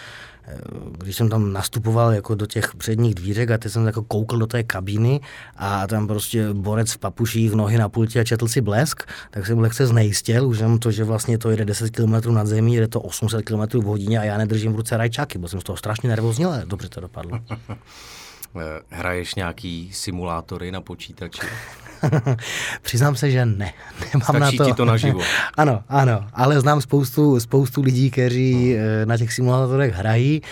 když 0.98 1.16
jsem 1.16 1.28
tam 1.28 1.52
nastupoval 1.52 2.12
jako 2.12 2.34
do 2.34 2.46
těch 2.46 2.74
předních 2.74 3.14
dvířek 3.14 3.50
a 3.50 3.58
teď 3.58 3.72
jsem 3.72 3.86
jako 3.86 4.02
koukl 4.02 4.38
do 4.38 4.46
té 4.46 4.62
kabíny 4.62 5.20
a 5.56 5.86
tam 5.86 6.06
prostě 6.06 6.52
borec 6.52 6.92
v 6.92 6.98
papuších, 6.98 7.52
nohy 7.52 7.78
na 7.78 7.88
pultě 7.88 8.20
a 8.20 8.24
četl 8.24 8.48
si 8.48 8.60
blesk, 8.60 9.02
tak 9.30 9.46
jsem 9.46 9.58
lehce 9.58 9.86
znejistěl, 9.86 10.48
už 10.48 10.58
jenom 10.58 10.78
to, 10.78 10.90
že 10.90 11.04
vlastně 11.04 11.38
to 11.38 11.50
jede 11.50 11.64
10 11.64 11.90
km 11.90 12.34
nad 12.34 12.46
zemí, 12.46 12.74
jede 12.74 12.88
to 12.88 13.00
800 13.00 13.44
km 13.44 13.80
v 13.80 13.84
hodině 13.84 14.18
a 14.18 14.24
já 14.24 14.38
nedržím 14.38 14.72
v 14.72 14.76
ruce 14.76 14.96
rajčáky, 14.96 15.38
byl 15.38 15.48
jsem 15.48 15.60
z 15.60 15.64
toho 15.64 15.76
strašně 15.76 16.08
nervózní, 16.08 16.44
ale 16.44 16.62
dobře 16.66 16.88
to 16.88 17.00
dopadlo. 17.00 17.38
Hraješ 18.88 19.34
nějaký 19.34 19.90
simulátory 19.92 20.72
na 20.72 20.80
počítači? 20.80 21.40
Přiznám 22.82 23.16
se, 23.16 23.30
že 23.30 23.46
ne. 23.46 23.72
Nemám 24.14 24.22
Stačí 24.22 24.58
na 24.58 24.64
to. 24.64 24.70
ti 24.70 24.76
to 24.76 24.84
naživo. 24.84 25.20
ano, 25.54 25.82
ano, 25.88 26.26
ale 26.32 26.60
znám 26.60 26.80
spoustu, 26.80 27.40
spoustu 27.40 27.82
lidí, 27.82 28.10
kteří 28.10 28.76
no. 28.76 29.06
na 29.06 29.16
těch 29.16 29.32
simulátorech 29.32 29.94
hrají. 29.94 30.42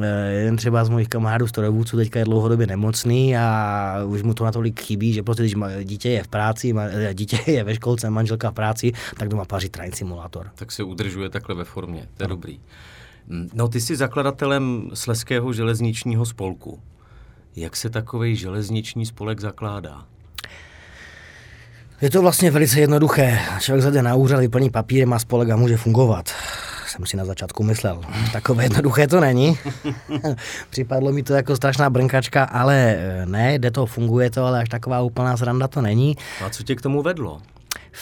Eh, 0.00 0.32
jeden 0.32 0.56
třeba 0.56 0.84
z 0.84 0.88
mojich 0.88 1.08
kamarádů 1.08 1.46
strojovůdců 1.46 1.96
teďka 1.96 2.18
je 2.18 2.24
dlouhodobě 2.24 2.66
nemocný 2.66 3.36
a 3.36 3.96
už 4.06 4.22
mu 4.22 4.34
to 4.34 4.44
natolik 4.44 4.80
chybí, 4.80 5.12
že 5.12 5.22
prostě 5.22 5.42
když 5.42 5.54
dítě 5.84 6.10
je 6.10 6.22
v 6.22 6.28
práci, 6.28 6.74
eh, 6.78 7.14
dítě 7.14 7.38
je 7.46 7.64
ve 7.64 7.74
školce, 7.74 8.10
manželka 8.10 8.50
v 8.50 8.54
práci, 8.54 8.92
tak 9.18 9.28
doma 9.28 9.44
paří 9.44 9.68
train 9.68 9.92
simulátor. 9.92 10.50
Tak 10.54 10.72
se 10.72 10.82
udržuje 10.82 11.30
takhle 11.30 11.54
ve 11.54 11.64
formě, 11.64 12.08
to 12.16 12.22
je 12.22 12.28
no. 12.28 12.34
dobrý. 12.36 12.60
No, 13.54 13.68
ty 13.68 13.80
jsi 13.80 13.96
zakladatelem 13.96 14.90
Sleského 14.94 15.52
železničního 15.52 16.26
spolku. 16.26 16.80
Jak 17.56 17.76
se 17.76 17.90
takový 17.90 18.36
železniční 18.36 19.06
spolek 19.06 19.40
zakládá? 19.40 20.06
Je 22.00 22.10
to 22.10 22.22
vlastně 22.22 22.50
velice 22.50 22.80
jednoduché. 22.80 23.38
Člověk 23.60 23.82
zade 23.82 24.02
na 24.02 24.14
úřad, 24.14 24.40
vyplní 24.40 24.70
papíry, 24.70 25.06
má 25.06 25.18
spolek 25.18 25.50
a 25.50 25.56
může 25.56 25.76
fungovat. 25.76 26.30
Jsem 26.86 27.06
si 27.06 27.16
na 27.16 27.24
začátku 27.24 27.62
myslel. 27.62 28.00
Takové 28.32 28.64
jednoduché 28.64 29.06
to 29.06 29.20
není. 29.20 29.58
Připadlo 30.70 31.12
mi 31.12 31.22
to 31.22 31.34
jako 31.34 31.56
strašná 31.56 31.90
brnkačka, 31.90 32.44
ale 32.44 32.96
ne, 33.24 33.54
jde 33.54 33.70
to, 33.70 33.86
funguje 33.86 34.30
to, 34.30 34.44
ale 34.44 34.60
až 34.60 34.68
taková 34.68 35.00
úplná 35.00 35.36
sranda 35.36 35.68
to 35.68 35.82
není. 35.82 36.16
A 36.46 36.50
co 36.50 36.62
tě 36.62 36.74
k 36.74 36.82
tomu 36.82 37.02
vedlo? 37.02 37.40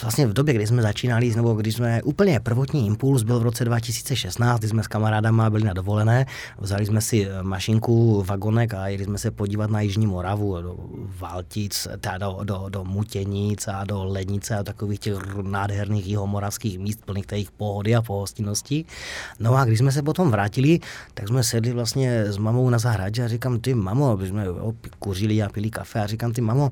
Vlastně 0.03 0.27
v 0.27 0.33
době, 0.33 0.55
kdy 0.55 0.67
jsme 0.67 0.83
začínali, 0.83 1.35
nebo 1.37 1.55
když 1.55 1.75
jsme 1.75 2.03
úplně 2.03 2.41
prvotní 2.41 2.87
impuls 2.87 3.23
byl 3.23 3.41
v 3.41 3.43
roce 3.43 3.65
2016, 3.65 4.59
kdy 4.59 4.69
jsme 4.69 4.83
s 4.83 4.87
kamarádama 4.87 5.51
byli 5.51 5.65
na 5.65 5.73
dovolené, 5.73 6.27
vzali 6.59 6.87
jsme 6.87 7.01
si 7.01 7.27
eh, 7.27 7.43
mašinku, 7.43 8.23
vagonek 8.27 8.75
a 8.75 8.89
jeli 8.89 9.05
jsme 9.05 9.19
se 9.19 9.31
podívat 9.31 9.71
na 9.71 9.81
Jižní 9.81 10.07
Moravu, 10.07 10.63
do 10.63 10.77
Valtic, 11.19 11.89
teda 12.01 12.19
do, 12.19 12.39
do, 12.45 12.67
do 12.69 12.85
Mutěnic 12.85 13.69
a 13.69 13.85
do 13.85 14.05
Lednice 14.05 14.57
a 14.57 14.63
takových 14.63 15.01
těch 15.01 15.19
nádherných 15.43 16.07
jihomoravských 16.07 16.79
míst 16.79 17.05
plných 17.05 17.27
těch 17.27 17.51
pohody 17.51 17.95
a 17.97 18.03
pohostinnosti. 18.03 18.85
No 19.41 19.57
a 19.57 19.65
když 19.65 19.79
jsme 19.79 19.93
se 19.93 20.03
potom 20.03 20.31
vrátili, 20.31 20.81
tak 21.15 21.29
jsme 21.29 21.43
sedli 21.43 21.73
vlastně 21.73 22.25
s 22.25 22.37
mamou 22.37 22.71
na 22.71 22.79
zahradě 22.79 23.25
a 23.25 23.29
říkám, 23.29 23.61
ty 23.61 23.75
mamo, 23.75 24.19
jsme 24.27 24.45
jo, 24.47 24.73
kuřili 24.99 25.43
a 25.43 25.49
pili 25.49 25.71
kafe 25.71 26.01
a 26.01 26.07
říkám, 26.07 26.33
ty 26.33 26.41
mamo, 26.41 26.71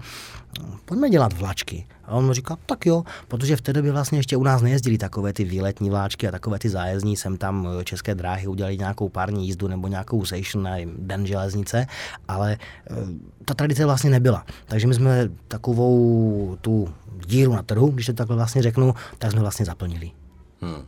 pojďme 0.85 1.11
dělat 1.11 1.33
vlačky. 1.33 1.87
A 2.07 2.15
on 2.15 2.27
mu 2.27 2.33
říká, 2.33 2.57
tak 2.67 2.87
jo, 2.87 3.05
protože 3.29 3.57
v 3.57 3.61
té 3.61 3.73
době 3.73 3.93
vlastně 3.93 4.19
ještě 4.19 4.37
u 4.37 4.43
nás 4.43 4.63
nejezdili 4.63 4.99
takové 4.99 5.33
ty 5.33 5.45
výletní 5.45 5.91
vláčky 5.91 6.29
a 6.29 6.31
takové 6.31 6.59
ty 6.59 6.69
zájezdní, 6.69 7.17
sem 7.17 7.37
tam 7.37 7.69
eh, 7.81 7.85
české 7.85 8.15
dráhy 8.15 8.47
udělali 8.47 8.79
nějakou 8.79 9.09
pární 9.09 9.47
jízdu 9.47 9.69
nebo 9.69 9.89
nějakou 9.89 10.25
station, 10.25 10.63
nevím, 10.63 10.95
den 10.99 11.27
železnice, 11.27 11.87
ale 12.29 12.59
eh, 12.91 12.95
ta 13.45 13.55
tradice 13.55 13.85
vlastně 13.85 14.11
nebyla. 14.11 14.47
Takže 14.67 14.87
my 14.87 14.95
jsme 14.95 15.29
takovou 15.49 16.57
tu 16.61 16.89
díru 17.27 17.53
na 17.53 17.63
trhu, 17.63 17.89
když 17.89 18.07
to 18.07 18.13
takhle 18.13 18.37
vlastně 18.37 18.63
řeknu, 18.63 18.95
tak 19.19 19.31
jsme 19.31 19.41
vlastně 19.41 19.67
zaplnili. 19.67 20.11
Hmm. 20.61 20.85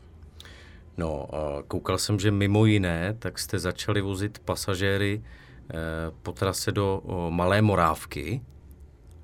No, 0.98 1.28
koukal 1.68 1.98
jsem, 1.98 2.18
že 2.18 2.30
mimo 2.30 2.66
jiné, 2.66 3.14
tak 3.18 3.38
jste 3.38 3.58
začali 3.58 4.00
vozit 4.00 4.38
pasažéry 4.38 5.22
eh, 5.22 5.74
po 6.22 6.32
trase 6.32 6.72
do 6.72 7.02
Malé 7.30 7.62
Morávky, 7.62 8.40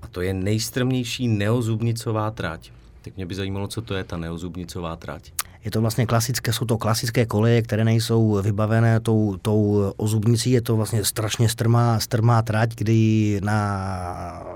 a 0.05 0.09
to 0.11 0.21
je 0.21 0.35
nejstrmnější 0.35 1.29
neozubnicová 1.29 2.31
trať. 2.31 2.71
Tak 3.03 3.17
mě 3.17 3.27
by 3.27 3.35
zajímalo, 3.35 3.69
co 3.69 3.83
to 3.83 3.95
je 3.95 4.05
ta 4.05 4.17
neozubnicová 4.17 4.97
trať. 4.97 5.33
Je 5.65 5.71
to 5.71 5.81
vlastně 5.81 6.07
klasické, 6.07 6.53
jsou 6.53 6.65
to 6.65 6.79
klasické 6.79 7.27
koleje, 7.27 7.63
které 7.63 7.85
nejsou 7.85 8.43
vybavené 8.43 9.01
tou, 9.01 9.37
tou 9.43 9.93
ozubnicí, 9.97 10.51
je 10.51 10.63
to 10.63 10.77
vlastně 10.77 11.05
strašně 11.05 11.49
strmá, 11.49 12.01
strmá 12.01 12.43
trať, 12.43 12.75
kdy 12.75 13.41
na 13.45 14.47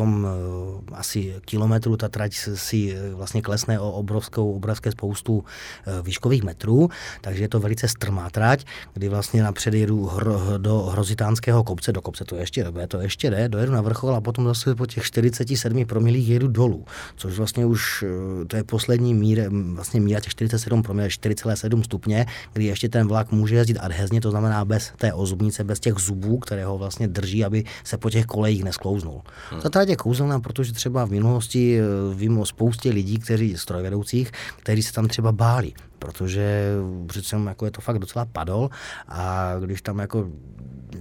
tom 0.00 0.24
eh, 0.24 0.96
asi 0.96 1.36
kilometru 1.44 1.92
ta 2.00 2.08
trať 2.08 2.32
si 2.56 2.96
eh, 2.96 3.12
vlastně 3.12 3.44
klesne 3.44 3.76
o 3.76 4.00
obrovskou, 4.00 4.56
obrovské 4.56 4.96
spoustu 4.96 5.44
eh, 5.44 6.00
výškových 6.02 6.42
metrů, 6.42 6.88
takže 7.20 7.44
je 7.44 7.48
to 7.48 7.60
velice 7.60 7.84
strmá 7.88 8.30
trať, 8.30 8.64
kdy 8.96 9.08
vlastně 9.08 9.42
napřed 9.42 9.74
jedu 9.74 10.06
hro, 10.06 10.58
do 10.58 10.88
hrozitánského 10.96 11.64
kopce, 11.64 11.92
do 11.92 12.00
kopce 12.00 12.24
to 12.24 12.36
ještě 12.36 12.64
jde, 12.64 12.86
to 12.86 13.00
ještě 13.00 13.30
jde, 13.30 13.48
dojedu 13.48 13.72
na 13.72 13.80
vrchol 13.80 14.16
a 14.16 14.20
potom 14.20 14.44
zase 14.48 14.74
po 14.74 14.86
těch 14.86 15.04
47 15.04 15.84
promilích 15.84 16.28
jedu 16.28 16.48
dolů, 16.48 16.84
což 17.16 17.36
vlastně 17.36 17.66
už 17.66 18.04
to 18.46 18.56
je 18.56 18.64
poslední 18.64 19.14
mír, 19.14 19.48
vlastně 19.74 20.00
míra 20.00 20.20
těch 20.20 20.32
47 20.32 20.82
promilí, 20.82 21.08
4,7 21.08 21.82
stupně, 21.82 22.26
kdy 22.52 22.64
ještě 22.64 22.88
ten 22.88 23.08
vlak 23.08 23.32
může 23.32 23.54
jezdit 23.54 23.78
adhezně, 23.78 24.20
to 24.20 24.30
znamená 24.30 24.64
bez 24.64 24.92
té 24.96 25.12
ozubnice, 25.12 25.64
bez 25.64 25.80
těch 25.80 25.94
zubů, 25.98 26.38
které 26.38 26.64
ho 26.64 26.78
vlastně 26.78 27.08
drží, 27.08 27.44
aby 27.44 27.64
se 27.84 27.98
po 27.98 28.10
těch 28.10 28.26
kolejích 28.26 28.64
nesklouznul. 28.64 29.20
Hmm. 29.50 29.60
Ta 29.60 29.68
trať 29.68 29.89
je 29.90 29.96
kouzelná, 29.96 30.40
protože 30.40 30.72
třeba 30.72 31.04
v 31.04 31.10
minulosti 31.10 31.80
eh, 31.80 32.14
vím 32.14 32.38
o 32.38 32.46
spoustě 32.46 32.90
lidí, 32.90 33.18
kteří 33.18 33.56
strojvedoucích, 33.56 34.32
kteří 34.56 34.82
se 34.82 34.92
tam 34.92 35.08
třeba 35.08 35.32
báli, 35.32 35.72
protože 36.00 36.72
přece 37.06 37.36
jako 37.36 37.64
je 37.64 37.70
to 37.70 37.80
fakt 37.80 37.98
docela 37.98 38.24
padol 38.24 38.70
a 39.08 39.54
když 39.60 39.82
tam 39.82 39.98
jako 39.98 40.26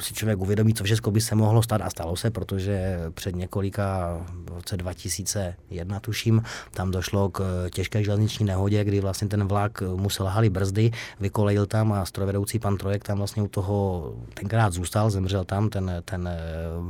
si 0.02 0.14
člověk 0.14 0.40
uvědomí, 0.40 0.74
co 0.74 0.84
všechno 0.84 1.12
by 1.12 1.22
se 1.22 1.36
mohlo 1.36 1.64
stát 1.64 1.82
a 1.82 1.90
stalo 1.90 2.16
se, 2.16 2.32
protože 2.32 3.00
před 3.14 3.36
několika, 3.36 4.18
v 4.50 4.56
roce 4.56 4.78
2001 4.78 6.00
tuším, 6.00 6.44
tam 6.72 6.92
došlo 6.92 7.30
k 7.30 7.70
těžké 7.74 8.04
železniční 8.04 8.46
nehodě, 8.46 8.84
kdy 8.84 9.00
vlastně 9.00 9.28
ten 9.28 9.48
vlak 9.48 9.82
musel 9.82 10.26
halit 10.26 10.54
brzdy, 10.54 10.92
vykolejil 11.20 11.66
tam 11.66 11.94
a 11.94 12.06
strojvedoucí 12.06 12.60
pan 12.60 12.78
Trojek 12.78 13.04
tam 13.04 13.18
vlastně 13.18 13.44
u 13.44 13.48
toho 13.48 14.14
tenkrát 14.34 14.74
zůstal, 14.74 15.10
zemřel 15.10 15.46
tam, 15.46 15.70
ten, 15.70 15.92
ten 16.06 16.30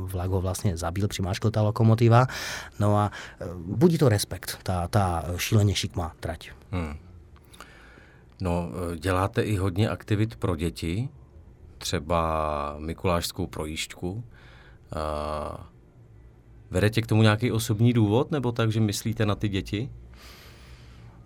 vlak 0.04 0.30
ho 0.30 0.40
vlastně 0.40 0.76
zabil, 0.76 1.08
přimáškl 1.08 1.50
ta 1.50 1.62
lokomotiva. 1.62 2.26
No 2.78 2.96
a 2.96 3.10
e, 3.40 3.44
budí 3.66 3.98
to 3.98 4.08
respekt, 4.08 4.58
ta, 4.62 4.88
ta 4.88 5.24
šíleně 5.36 5.74
šikmá 5.74 6.12
trať. 6.20 6.50
Hmm. 6.70 7.09
No, 8.40 8.70
e, 8.92 8.96
děláte 8.96 9.42
i 9.42 9.56
hodně 9.56 9.88
aktivit 9.88 10.36
pro 10.36 10.56
děti, 10.56 11.08
třeba 11.78 12.76
Mikulášskou 12.78 13.46
projížďku. 13.46 14.24
Vede 16.70 16.90
tě 16.90 17.02
k 17.02 17.06
tomu 17.06 17.22
nějaký 17.22 17.52
osobní 17.52 17.92
důvod, 17.92 18.30
nebo 18.30 18.52
tak, 18.52 18.72
že 18.72 18.80
myslíte 18.80 19.26
na 19.26 19.34
ty 19.34 19.48
děti? 19.48 19.90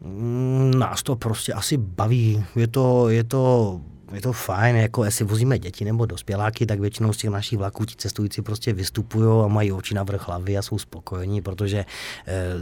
Mm, 0.00 0.70
nás 0.78 1.02
to 1.02 1.16
prostě 1.16 1.52
asi 1.52 1.76
baví. 1.76 2.44
Je 2.56 2.68
to, 2.68 3.08
je 3.08 3.24
to 3.24 3.80
je 4.12 4.20
to 4.20 4.32
fajn, 4.32 4.76
jako 4.76 5.04
jestli 5.04 5.24
vozíme 5.24 5.58
děti 5.58 5.84
nebo 5.84 6.06
dospěláky, 6.06 6.66
tak 6.66 6.80
většinou 6.80 7.12
z 7.12 7.16
těch 7.16 7.30
našich 7.30 7.58
vlaků 7.58 7.84
ti 7.84 7.94
cestující 7.96 8.42
prostě 8.42 8.72
vystupují 8.72 9.44
a 9.44 9.48
mají 9.48 9.72
oči 9.72 9.94
na 9.94 10.02
vrch 10.02 10.28
hlavy 10.28 10.58
a 10.58 10.62
jsou 10.62 10.78
spokojení, 10.78 11.42
protože 11.42 11.78
e, 11.78 11.86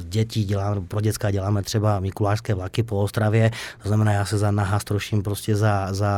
děti 0.05 0.45
děláme, 0.45 0.81
pro 0.81 1.01
dětská 1.01 1.31
děláme 1.31 1.63
třeba 1.63 2.01
mikulášské 2.01 2.55
vlaky 2.55 2.83
po 2.83 3.03
Ostravě, 3.03 3.51
to 3.83 3.89
znamená, 3.89 4.13
já 4.13 4.25
se 4.25 4.39
za 4.39 4.51
nahás 4.51 4.85
troším 4.85 5.23
prostě 5.23 5.57
za, 5.57 5.95
za 5.95 6.11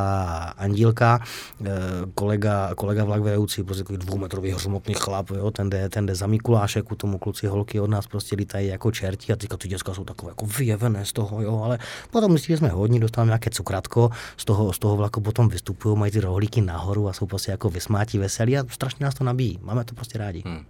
Andílka, 0.59 1.21
e, 1.65 1.71
kolega, 2.15 2.75
kolega 2.75 3.05
vlak 3.05 3.23
vedoucí, 3.23 3.63
prostě 3.63 3.83
takový 3.83 3.99
dvoumetrový 3.99 4.51
hřmotný 4.51 4.95
chlap, 4.95 5.31
jo, 5.31 5.51
ten 5.51 5.71
jde, 5.71 5.89
ten 5.89 6.07
jde 6.07 6.15
za 6.15 6.27
Mikulášek, 6.27 6.93
u 6.93 6.95
tomu 6.95 7.19
kluci 7.19 7.47
holky 7.47 7.81
od 7.81 7.91
nás 7.91 8.07
prostě 8.07 8.37
lítají 8.37 8.69
jako 8.69 8.91
čerti 8.91 9.33
a 9.33 9.37
teďka 9.37 9.57
ty 9.57 9.69
děcka 9.69 9.95
jsou 9.95 10.05
takové 10.05 10.31
jako 10.31 10.47
vyjevené 10.47 11.05
z 11.05 11.13
toho, 11.13 11.43
jo, 11.43 11.63
ale 11.65 11.79
potom 12.11 12.33
myslí, 12.33 12.53
že 12.53 12.59
jsme 12.59 12.69
hodní, 12.69 13.01
dostáváme 13.01 13.29
nějaké 13.29 13.51
cukratko 13.51 14.11
z 14.37 14.45
toho, 14.45 14.73
z 14.73 14.79
toho 14.79 14.97
vlaku 14.97 15.21
potom 15.25 15.49
vystupují, 15.49 15.99
mají 15.99 16.13
ty 16.13 16.21
rohlíky 16.21 16.61
nahoru 16.61 17.09
a 17.09 17.13
jsou 17.13 17.27
prostě 17.27 17.51
jako 17.51 17.71
vysmátí, 17.71 18.19
veselí 18.19 18.59
a 18.59 18.65
strašně 18.69 19.05
nás 19.05 19.15
to 19.15 19.25
nabíjí. 19.25 19.59
Máme 19.63 19.85
to 19.85 19.95
prostě 19.95 20.19
rádi. 20.19 20.43
Hmm. 20.47 20.67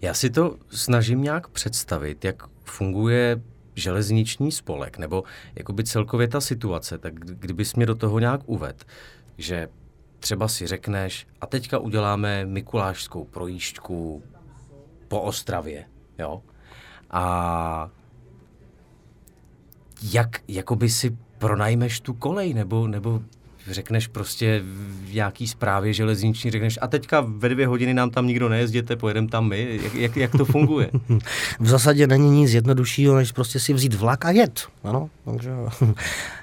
Já 0.00 0.14
si 0.14 0.30
to 0.30 0.56
snažím 0.70 1.22
nějak 1.22 1.48
představit, 1.48 2.24
jak 2.24 2.42
funguje 2.64 3.40
železniční 3.74 4.52
spolek, 4.52 4.98
nebo 4.98 5.24
jakoby 5.54 5.84
celkově 5.84 6.28
ta 6.28 6.40
situace, 6.40 6.98
tak 6.98 7.14
kdybys 7.14 7.74
mě 7.74 7.86
do 7.86 7.94
toho 7.94 8.18
nějak 8.18 8.40
uved, 8.46 8.86
že 9.38 9.68
třeba 10.20 10.48
si 10.48 10.66
řekneš, 10.66 11.26
a 11.40 11.46
teďka 11.46 11.78
uděláme 11.78 12.44
mikulášskou 12.44 13.24
projížďku 13.24 14.22
po 15.08 15.20
Ostravě, 15.20 15.84
jo? 16.18 16.42
A 17.10 17.90
jak 20.02 20.40
jakoby 20.48 20.88
si 20.88 21.18
pronajmeš 21.38 22.00
tu 22.00 22.14
kolej, 22.14 22.54
nebo, 22.54 22.86
nebo 22.86 23.20
řekneš 23.70 24.06
prostě 24.06 24.62
v 25.04 25.14
nějaký 25.14 25.48
zprávě 25.48 25.92
železniční, 25.92 26.50
řekneš 26.50 26.78
a 26.82 26.86
teďka 26.86 27.24
ve 27.28 27.48
dvě 27.48 27.66
hodiny 27.66 27.94
nám 27.94 28.10
tam 28.10 28.26
nikdo 28.26 28.48
nejezděte, 28.48 28.96
pojedeme 28.96 29.28
tam 29.28 29.48
my. 29.48 29.78
Jak, 29.82 29.94
jak, 29.94 30.16
jak 30.16 30.30
to 30.32 30.44
funguje? 30.44 30.90
v 31.60 31.68
zásadě 31.68 32.06
není 32.06 32.30
nic 32.30 32.52
jednoduššího, 32.52 33.16
než 33.16 33.32
prostě 33.32 33.60
si 33.60 33.72
vzít 33.72 33.94
vlak 33.94 34.24
a 34.24 34.30
jet. 34.30 34.60
Ano, 34.84 35.10
takže... 35.24 35.50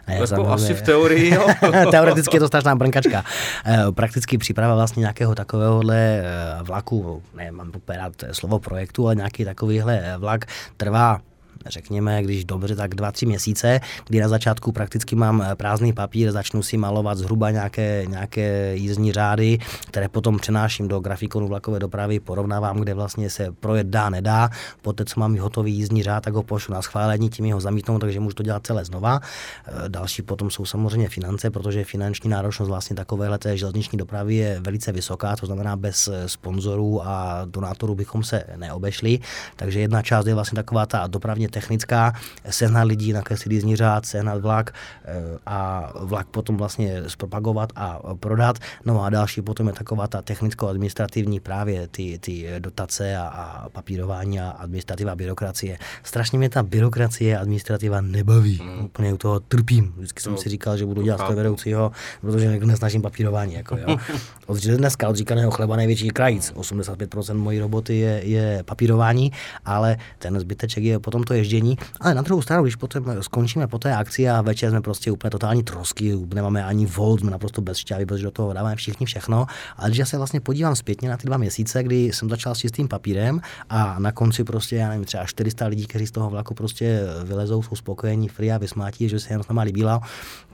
Ne, 0.08 0.20
jako 0.32 0.48
asi 0.48 0.74
v 0.74 0.82
teorii, 0.86 1.34
jo. 1.34 1.48
Teoreticky 1.92 2.36
je 2.36 2.40
to 2.40 2.48
strašná 2.48 2.76
brnkačka. 2.76 3.24
Eh, 3.66 3.92
prakticky 3.92 4.38
příprava 4.38 4.76
vlastně 4.76 5.02
nějakého 5.02 5.36
takovéhohle 5.36 5.98
eh, 5.98 6.24
vlaku, 6.64 7.24
ne, 7.36 7.52
mám 7.52 7.72
popírat 7.72 8.14
slovo 8.32 8.60
projektu, 8.60 9.06
ale 9.06 9.16
nějaký 9.16 9.46
takovýhle 9.46 10.16
vlak 10.18 10.46
trvá 10.78 11.22
řekněme, 11.66 12.24
když 12.24 12.46
dobře, 12.46 12.76
tak 12.76 12.96
dva, 12.96 13.12
tři 13.12 13.26
měsíce, 13.26 13.80
kdy 14.08 14.20
na 14.20 14.28
začátku 14.28 14.72
prakticky 14.72 15.16
mám 15.16 15.42
eh, 15.42 15.56
prázdný 15.56 15.94
papír, 15.94 16.32
začnu 16.32 16.64
si 16.64 16.78
malovat 16.78 17.18
zhruba 17.18 17.52
nějaké, 17.52 18.06
nějaké 18.08 18.76
jízdní 18.76 19.12
řády, 19.12 19.60
které 19.88 20.10
potom 20.10 20.40
přenáším 20.40 20.88
do 20.88 21.00
grafikonu 21.00 21.48
vlakové 21.48 21.80
dopravy, 21.80 22.20
porovnávám, 22.20 22.80
kde 22.80 22.94
vlastně 22.94 23.30
se 23.30 23.52
projet 23.60 23.88
dá, 23.88 24.10
nedá. 24.10 24.50
Poté, 24.82 25.06
co 25.06 25.20
mám 25.20 25.38
hotový 25.38 25.74
jízdní 25.74 26.04
řád, 26.04 26.24
tak 26.24 26.34
ho 26.34 26.44
pošlu 26.44 26.74
na 26.74 26.82
schválení, 26.82 27.30
tím 27.30 27.54
ho 27.54 27.62
zamítnou, 27.62 28.00
takže 28.00 28.20
můžu 28.20 28.34
to 28.34 28.44
dělat 28.44 28.68
celé 28.68 28.86
znova. 28.86 29.20
Eh, 29.68 29.72
další 29.90 30.22
potom 30.22 30.50
jsou 30.50 30.66
samozřejmě 30.66 31.10
finance, 31.10 31.50
protože 31.52 31.84
finanční 31.84 32.30
náročnost 32.30 32.70
vlastně 32.70 32.96
takovéhle 32.96 33.38
té 33.38 33.58
železniční 33.58 33.98
dopravy 33.98 34.36
je 34.36 34.60
velice 34.60 34.92
vysoká, 34.92 35.36
to 35.36 35.46
znamená 35.46 35.76
bez 35.76 36.08
eh, 36.08 36.30
sponzorů 36.30 37.08
a 37.08 37.42
donátorů 37.46 37.96
bychom 37.96 38.24
se 38.24 38.44
neobešli. 38.56 39.20
Takže 39.56 39.80
jedna 39.80 40.02
část 40.02 40.26
je 40.26 40.34
vlastně 40.34 40.56
taková 40.56 40.86
ta 40.86 41.08
dopravně 41.08 41.45
hodně 41.46 41.62
technická, 41.62 42.14
sehnat 42.50 42.88
lidí, 42.88 43.14
nakreslit 43.14 43.52
jízdní 43.52 43.76
řád, 43.76 44.06
sehnat 44.06 44.42
vlak 44.42 44.74
eh, 45.06 45.38
a 45.46 45.92
vlak 46.00 46.28
potom 46.28 46.58
vlastně 46.58 47.04
zpropagovat 47.08 47.70
a 47.76 48.00
prodat. 48.20 48.58
No 48.86 49.04
a 49.04 49.10
další 49.10 49.42
potom 49.42 49.68
je 49.68 49.74
taková 49.74 50.08
ta 50.08 50.22
technicko-administrativní 50.22 51.40
právě 51.40 51.88
ty, 51.88 52.20
ty 52.20 52.48
dotace 52.60 53.18
a, 53.18 53.28
a 53.28 53.70
papírování 53.70 54.40
a 54.40 54.50
administrativa, 54.50 55.16
byrokracie. 55.16 55.78
Strašně 56.04 56.38
mě 56.38 56.50
ta 56.50 56.64
byrokracie 56.64 57.38
a 57.38 57.42
administrativa 57.42 58.02
nebaví. 58.02 58.62
Mm. 58.64 58.86
Úplně 58.86 59.14
u 59.14 59.18
toho 59.18 59.40
trpím. 59.40 59.94
Vždycky 59.98 60.22
jsem 60.22 60.32
no, 60.32 60.38
si 60.38 60.50
říkal, 60.50 60.78
že 60.78 60.86
budu 60.86 61.02
dělat 61.02 61.36
vedoucího, 61.36 61.92
protože 62.22 62.60
nesnažím 62.60 63.02
papírování. 63.02 63.54
Jako, 63.54 63.78
jo. 63.78 63.98
Od 64.48 64.58
dneska 64.62 65.10
od 65.10 65.16
říkaného 65.16 65.52
chleba 65.52 65.76
největší 65.76 66.10
krajíc. 66.10 66.54
85% 66.54 67.38
mojí 67.38 67.60
roboty 67.60 67.98
je, 67.98 68.22
je 68.24 68.64
papírování, 68.64 69.32
ale 69.66 69.98
ten 70.20 70.40
zbyteček 70.40 70.84
je 70.84 71.00
potom 71.00 71.24
to 71.24 71.34
ježdění. 71.36 71.78
Ale 72.02 72.16
na 72.16 72.22
druhou 72.22 72.42
stranu, 72.42 72.64
když 72.64 72.76
potom 72.76 73.22
skončíme 73.22 73.68
po 73.68 73.80
té 73.80 73.96
akci 73.96 74.30
a 74.30 74.42
večer 74.42 74.70
jsme 74.70 74.82
prostě 74.82 75.12
úplně 75.12 75.32
totální 75.32 75.64
trosky, 75.64 76.18
nemáme 76.34 76.66
ani 76.66 76.86
volt, 76.86 77.20
jsme 77.20 77.32
naprosto 77.32 77.62
bez 77.62 77.78
šťávy, 77.78 78.06
protože 78.06 78.24
do 78.24 78.32
toho 78.32 78.54
dáváme 78.54 78.76
všichni 78.76 79.06
všechno. 79.06 79.46
Ale 79.78 79.90
když 79.90 79.98
já 79.98 80.06
se 80.06 80.18
vlastně 80.18 80.40
podívám 80.40 80.76
zpětně 80.76 81.10
na 81.10 81.18
ty 81.18 81.28
dva 81.28 81.38
měsíce, 81.38 81.84
kdy 81.84 82.06
jsem 82.06 82.30
začal 82.30 82.56
s 82.56 82.60
čistým 82.60 82.88
papírem 82.88 83.42
a 83.70 84.00
na 84.00 84.12
konci 84.12 84.44
prostě, 84.44 84.76
já 84.76 84.90
nevím, 84.90 85.06
třeba 85.06 85.26
400 85.26 85.66
lidí, 85.66 85.88
kteří 85.88 86.08
z 86.08 86.12
toho 86.12 86.30
vlaku 86.30 86.54
prostě 86.54 87.02
vylezou, 87.24 87.64
jsou 87.64 87.76
spokojení, 87.76 88.28
free 88.30 88.52
a 88.52 88.58
vysmátí, 88.58 89.10
že 89.10 89.20
se 89.20 89.34
jen 89.34 89.44
s 89.44 89.48
náma 89.48 89.62
líbila, 89.62 90.02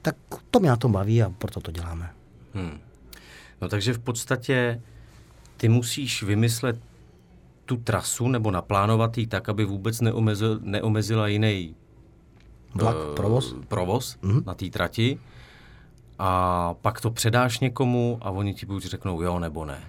tak 0.02 0.16
to 0.50 0.60
mě 0.60 0.68
na 0.68 0.76
tom 0.76 0.92
baví 0.92 1.22
a 1.22 1.30
proto 1.38 1.60
to 1.60 1.70
děláme. 1.70 2.10
Hmm. 2.54 2.78
No 3.60 3.68
takže 3.68 3.92
v 3.92 3.98
podstatě 3.98 4.80
ty 5.56 5.68
musíš 5.68 6.22
vymyslet 6.22 6.76
tu 7.64 7.76
trasu 7.76 8.28
nebo 8.28 8.50
naplánovat 8.50 9.18
ji 9.18 9.26
tak, 9.26 9.48
aby 9.48 9.64
vůbec 9.64 10.00
neomezil, 10.00 10.60
neomezila 10.62 11.26
jiný 11.28 11.74
Vlak, 12.74 12.96
uh, 12.96 13.14
provoz, 13.14 13.54
provoz 13.68 14.16
mm-hmm. 14.22 14.46
na 14.46 14.54
té 14.54 14.70
trati 14.70 15.18
a 16.18 16.74
pak 16.80 17.00
to 17.00 17.10
předáš 17.10 17.60
někomu 17.60 18.18
a 18.20 18.30
oni 18.30 18.54
ti 18.54 18.66
buď 18.66 18.84
řeknou 18.84 19.22
jo 19.22 19.38
nebo 19.38 19.64
ne. 19.64 19.80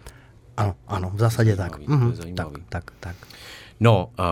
Ano, 0.58 0.76
ano, 0.88 1.12
v 1.14 1.20
zásadě 1.20 1.56
tak. 1.56 1.80
Mm-hmm. 1.80 2.36
tak. 2.36 2.48
Tak, 2.70 2.92
tak. 3.00 3.16
No, 3.80 4.06
uh, 4.20 4.26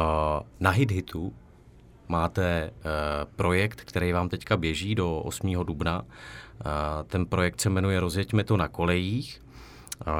na 0.60 0.70
Hit 0.70 0.92
Hitu 0.92 1.34
máte 2.08 2.72
uh, 2.72 2.82
projekt, 3.36 3.82
který 3.82 4.12
vám 4.12 4.30
teďka 4.30 4.58
běží 4.58 4.96
do 4.96 5.20
8. 5.20 5.54
dubna. 5.66 6.02
Uh, 6.02 6.08
ten 7.08 7.26
projekt 7.26 7.62
se 7.62 7.70
jmenuje 7.70 8.00
Rozjeďme 8.00 8.44
to 8.44 8.58
na 8.58 8.68
kolejích. 8.68 9.42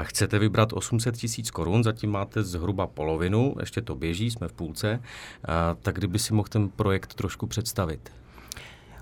Chcete 0.03 0.39
vybrat 0.39 0.73
800 0.73 1.17
tisíc 1.17 1.51
korun, 1.51 1.83
zatím 1.83 2.11
máte 2.11 2.43
zhruba 2.43 2.88
polovinu, 2.88 3.55
ještě 3.59 3.81
to 3.81 3.95
běží, 3.95 4.31
jsme 4.31 4.47
v 4.47 4.53
půlce. 4.53 5.01
Tak 5.81 5.95
kdyby 5.95 6.19
si 6.19 6.33
mohl 6.33 6.47
ten 6.47 6.69
projekt 6.69 7.13
trošku 7.13 7.47
představit. 7.47 8.11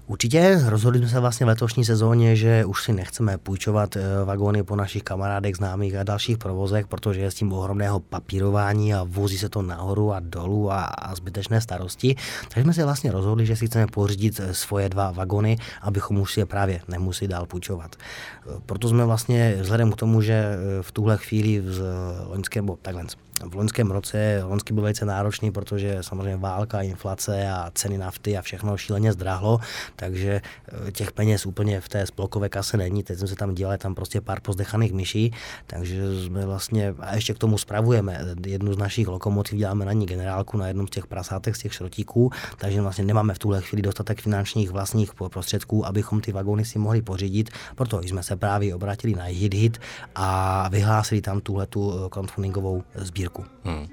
Určitě 0.10 0.62
rozhodli 0.66 1.00
jsme 1.00 1.10
se 1.10 1.20
vlastně 1.20 1.46
v 1.46 1.50
letošní 1.50 1.86
sezóně, 1.86 2.36
že 2.36 2.66
už 2.66 2.84
si 2.84 2.94
nechceme 2.94 3.38
půjčovat 3.38 3.96
eh, 3.96 4.02
vagóny 4.26 4.64
po 4.64 4.76
našich 4.76 5.04
kamarádech, 5.04 5.56
známých 5.56 5.96
a 5.96 6.04
dalších 6.04 6.38
provozech, 6.38 6.88
protože 6.88 7.22
je 7.22 7.32
s 7.32 7.36
tím 7.36 7.54
ohromného 7.54 8.00
papírování 8.00 8.94
a 8.94 9.04
vozí 9.04 9.38
se 9.38 9.50
to 9.50 9.62
nahoru 9.62 10.14
a 10.14 10.20
dolů 10.20 10.72
a, 10.72 10.84
a 10.84 11.16
zbytečné 11.16 11.62
starosti. 11.62 12.16
Takže 12.50 12.64
jsme 12.64 12.74
se 12.74 12.84
vlastně 12.84 13.12
rozhodli, 13.12 13.46
že 13.46 13.56
si 13.56 13.68
chceme 13.68 13.88
pořídit 13.88 14.40
eh, 14.40 14.54
svoje 14.54 14.90
dva 14.90 15.12
vagony, 15.12 15.58
abychom 15.82 16.20
už 16.20 16.34
si 16.34 16.40
je 16.40 16.46
právě 16.46 16.82
nemuseli 16.88 17.28
dál 17.28 17.46
půjčovat. 17.46 17.96
Eh, 17.96 18.54
proto 18.66 18.90
jsme 18.90 19.06
vlastně 19.06 19.58
vzhledem 19.62 19.92
k 19.92 19.96
tomu, 19.96 20.22
že 20.22 20.58
v 20.82 20.92
tuhle 20.92 21.18
chvíli 21.18 21.60
v 21.60 21.82
loňském, 22.28 22.68
takhle, 22.82 23.04
v 23.46 23.56
loňském 23.56 23.92
roce, 23.92 24.42
loňský 24.44 24.74
byl 24.74 24.84
velice 24.84 25.06
náročný, 25.06 25.52
protože 25.52 25.98
samozřejmě 26.02 26.38
válka, 26.38 26.82
inflace 26.82 27.50
a 27.50 27.72
ceny 27.74 27.98
nafty 27.98 28.38
a 28.38 28.42
všechno 28.42 28.78
šíleně 28.78 29.14
zdráhlo, 29.14 29.60
takže 29.96 30.42
eh, 30.88 30.92
těch 30.92 31.12
peněz 31.12 31.46
úplně 31.46 31.82
v 31.82 31.90
té 31.90 32.06
splokové 32.06 32.50
kase 32.50 32.78
není. 32.78 33.04
Teď 33.04 33.20
jsme 33.20 33.28
se 33.28 33.36
tam 33.36 33.56
dělali 33.56 33.78
tam 33.78 33.96
prostě 33.96 34.22
pár 34.22 34.42
pozdechaných 34.42 34.94
myší, 34.94 35.34
takže 35.68 36.24
jsme 36.26 36.46
vlastně, 36.46 36.96
a 37.00 37.16
ještě 37.16 37.34
k 37.34 37.38
tomu 37.38 37.58
spravujeme 37.58 38.26
jednu 38.48 38.74
z 38.74 38.78
našich 38.78 39.08
lokomotiv, 39.08 39.60
děláme 39.60 39.86
na 39.86 39.94
ní 39.94 40.06
generálku 40.06 40.58
na 40.58 40.68
jednom 40.68 40.88
z 40.88 40.90
těch 40.92 41.08
prasátek, 41.08 41.56
z 41.56 41.60
těch 41.60 41.74
šrotíků, 41.74 42.32
takže 42.58 42.82
vlastně 42.82 43.04
nemáme 43.04 43.34
v 43.34 43.40
tuhle 43.40 43.62
chvíli 43.62 43.82
dostatek 43.82 44.22
finančních 44.22 44.72
vlastních 44.72 45.12
prostředků, 45.14 45.86
abychom 45.86 46.22
ty 46.22 46.32
vagóny 46.32 46.66
si 46.66 46.80
mohli 46.80 47.02
pořídit, 47.02 47.50
proto 47.76 48.02
jsme 48.02 48.24
se 48.24 48.36
právě 48.36 48.76
obratili 48.76 49.14
na 49.14 49.24
HitHit 49.24 49.60
Hit 49.60 49.80
a 50.16 50.70
vyhlásili 50.70 51.22
tam 51.22 51.42
tuhle 51.42 51.66
tu 51.66 51.94
eh, 51.94 52.10
crowdfundingovou 52.10 52.84
sbírku. 52.96 53.29
Hmm. 53.64 53.88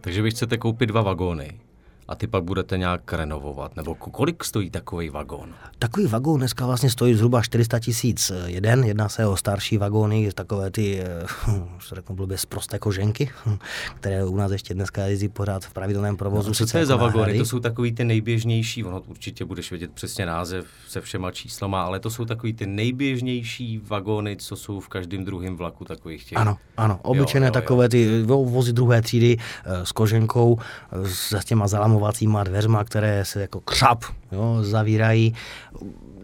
Takže 0.00 0.22
vy 0.22 0.30
chcete 0.30 0.56
koupit 0.58 0.86
dva 0.86 1.02
vagóny 1.02 1.67
a 2.08 2.14
ty 2.14 2.26
pak 2.26 2.44
budete 2.44 2.78
nějak 2.78 3.12
renovovat? 3.12 3.76
Nebo 3.76 3.94
kolik 3.94 4.44
stojí 4.44 4.70
takový 4.70 5.10
vagón? 5.10 5.54
Takový 5.78 6.06
vagón 6.06 6.38
dneska 6.38 6.66
vlastně 6.66 6.90
stojí 6.90 7.14
zhruba 7.14 7.42
400 7.42 7.78
tisíc 7.78 8.32
jeden. 8.46 8.84
Jedná 8.84 9.08
se 9.08 9.26
o 9.26 9.36
starší 9.36 9.78
vagóny, 9.78 10.32
takové 10.32 10.70
ty, 10.70 11.02
co 11.80 11.94
řeknu 11.94 12.16
blbě, 12.16 12.38
z 12.38 12.46
prosté 12.46 12.78
koženky, 12.78 13.30
které 13.96 14.24
u 14.24 14.36
nás 14.36 14.52
ještě 14.52 14.74
dneska 14.74 15.04
jezdí 15.04 15.28
pořád 15.28 15.64
v 15.64 15.72
pravidelném 15.72 16.16
provozu. 16.16 16.48
No, 16.48 16.54
co 16.54 16.66
to 16.66 16.78
je 16.78 16.86
za 16.86 16.96
vagóny? 16.96 17.38
To 17.38 17.44
jsou 17.44 17.60
takový 17.60 17.92
ty 17.92 18.04
nejběžnější, 18.04 18.84
ono 18.84 19.00
určitě 19.00 19.44
budeš 19.44 19.70
vědět 19.70 19.90
přesně 19.92 20.26
název 20.26 20.66
se 20.88 21.00
všema 21.00 21.30
číslama, 21.30 21.82
ale 21.82 22.00
to 22.00 22.10
jsou 22.10 22.24
takový 22.24 22.52
ty 22.52 22.66
nejběžnější 22.66 23.80
vagóny, 23.84 24.36
co 24.36 24.56
jsou 24.56 24.80
v 24.80 24.88
každém 24.88 25.24
druhém 25.24 25.56
vlaku 25.56 25.84
takových 25.84 26.24
těch. 26.24 26.38
Ano, 26.38 26.56
ano, 26.76 26.98
obyčejné 27.02 27.50
takové 27.50 27.88
ty 27.88 28.22
vozy 28.22 28.72
druhé 28.72 29.02
třídy 29.02 29.36
eh, 29.64 29.86
s 29.86 29.92
koženkou, 29.92 30.58
eh, 30.92 31.08
s 31.08 31.44
těma 31.44 31.68
zalamovými 31.68 31.97
zapamovacíma 31.98 32.44
dveřma, 32.44 32.84
které 32.84 33.24
se 33.24 33.40
jako 33.40 33.60
křap 33.60 34.04
jo, 34.32 34.58
zavírají 34.60 35.34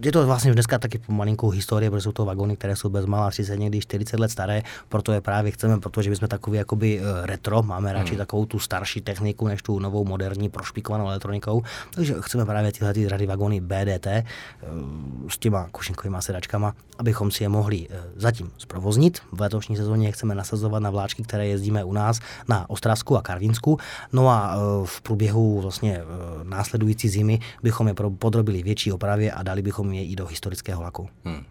je 0.04 0.12
to 0.12 0.26
vlastně 0.26 0.52
dneska 0.52 0.78
taky 0.78 1.00
malinkou 1.08 1.48
historie, 1.48 1.90
protože 1.90 2.02
jsou 2.02 2.12
to 2.12 2.24
vagony, 2.24 2.56
které 2.56 2.76
jsou 2.76 2.88
bezmála 2.88 3.30
30, 3.30 3.56
někdy 3.56 3.80
40 3.80 4.20
let 4.20 4.30
staré, 4.30 4.62
proto 4.88 5.12
je 5.12 5.20
právě 5.20 5.52
chceme, 5.52 5.80
protože 5.80 6.10
my 6.10 6.16
jsme 6.16 6.28
takový 6.28 6.58
jakoby 6.58 7.00
eh, 7.00 7.26
retro, 7.26 7.62
máme 7.62 7.92
radši 7.92 8.10
hmm. 8.10 8.18
takovou 8.18 8.46
tu 8.46 8.58
starší 8.58 9.00
techniku, 9.00 9.48
než 9.48 9.62
tu 9.62 9.78
novou 9.78 10.04
moderní 10.04 10.48
prošpikovanou 10.48 11.08
elektronikou, 11.08 11.62
takže 11.94 12.14
chceme 12.20 12.44
právě 12.44 12.72
tyhle 12.72 12.94
ty 12.94 13.08
rady 13.08 13.26
vagony 13.26 13.60
BDT 13.60 14.06
eh, 14.06 14.24
s 15.28 15.38
těma 15.38 15.68
košinkovými 15.72 16.16
sedačkama, 16.20 16.74
abychom 16.98 17.30
si 17.30 17.44
je 17.44 17.48
mohli 17.48 17.86
eh, 17.90 18.02
zatím 18.16 18.50
zprovoznit. 18.58 19.20
V 19.32 19.40
letošní 19.40 19.76
sezóně 19.76 20.12
chceme 20.12 20.34
nasazovat 20.34 20.82
na 20.82 20.90
vláčky, 20.90 21.22
které 21.22 21.46
jezdíme 21.46 21.84
u 21.84 21.92
nás 21.92 22.20
na 22.48 22.70
Ostravsku 22.70 23.16
a 23.16 23.22
Karvinsku. 23.22 23.78
No 24.12 24.28
a 24.28 24.56
v 24.84 25.00
průběhu 25.00 25.60
vlastně 25.60 26.02
následující 26.42 27.08
zimy 27.08 27.40
bychom 27.62 27.88
je 27.88 27.94
podrobili 28.18 28.62
větší 28.62 28.92
opravě 28.92 29.32
a 29.32 29.42
dali 29.42 29.62
bychom 29.62 29.93
je 29.94 30.04
i 30.04 30.16
do 30.16 30.26
historického 30.26 30.82
laku. 30.82 31.08
Hmm. 31.24 31.44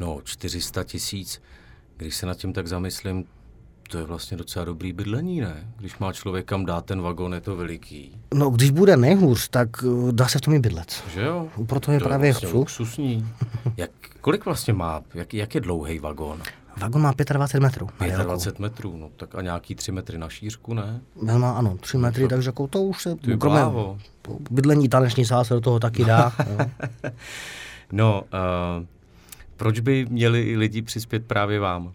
No, 0.00 0.20
400 0.24 0.84
tisíc, 0.84 1.42
když 1.96 2.16
se 2.16 2.26
nad 2.26 2.36
tím 2.36 2.52
tak 2.52 2.66
zamyslím, 2.66 3.24
to 3.90 3.98
je 3.98 4.04
vlastně 4.04 4.36
docela 4.36 4.64
dobrý 4.64 4.92
bydlení, 4.92 5.40
ne? 5.40 5.72
Když 5.76 5.98
má 5.98 6.12
člověk 6.12 6.46
kam 6.46 6.64
dát 6.64 6.84
ten 6.84 7.02
vagon, 7.02 7.34
je 7.34 7.40
to 7.40 7.56
veliký. 7.56 8.18
No, 8.34 8.50
když 8.50 8.70
bude 8.70 8.96
nejhůř, 8.96 9.48
tak 9.48 9.82
uh, 9.82 10.12
dá 10.12 10.28
se 10.28 10.38
v 10.38 10.40
tom 10.40 10.54
i 10.54 10.58
bydlet. 10.58 11.04
Že 11.14 11.20
jo? 11.22 11.48
Proto 11.66 11.92
je 11.92 11.98
to 11.98 12.04
právě 12.04 12.32
vlastně 12.32 12.48
chcu. 12.48 12.58
luxusní. 12.58 13.28
jak, 13.76 13.90
kolik 14.20 14.44
vlastně 14.44 14.72
má, 14.72 15.02
jak, 15.14 15.34
jak 15.34 15.54
je 15.54 15.60
dlouhý 15.60 15.98
vagon? 15.98 16.42
Vagon 16.82 17.02
má 17.02 17.12
25 17.32 17.60
metrů. 17.60 17.88
25 18.24 18.58
metrů, 18.58 18.96
no 18.96 19.10
tak 19.16 19.34
a 19.34 19.42
nějaký 19.42 19.74
3 19.74 19.92
metry 19.92 20.18
na 20.18 20.28
šířku, 20.28 20.74
ne? 20.74 21.00
Má 21.38 21.52
ano, 21.52 21.76
3 21.80 21.98
metry, 21.98 22.28
takže 22.28 22.48
jako 22.48 22.66
to 22.66 22.82
už 22.82 23.02
se... 23.02 23.14
Ty 23.14 23.36
kromě 23.36 23.60
bydlení 24.50 24.88
taneční 24.88 25.24
sál 25.24 25.44
se 25.44 25.54
do 25.54 25.60
toho 25.60 25.80
taky 25.80 26.04
dá. 26.04 26.32
no, 27.92 28.22
uh, 28.22 28.86
proč 29.56 29.80
by 29.80 30.06
měli 30.10 30.56
lidi 30.56 30.82
přispět 30.82 31.26
právě 31.26 31.60
vám? 31.60 31.92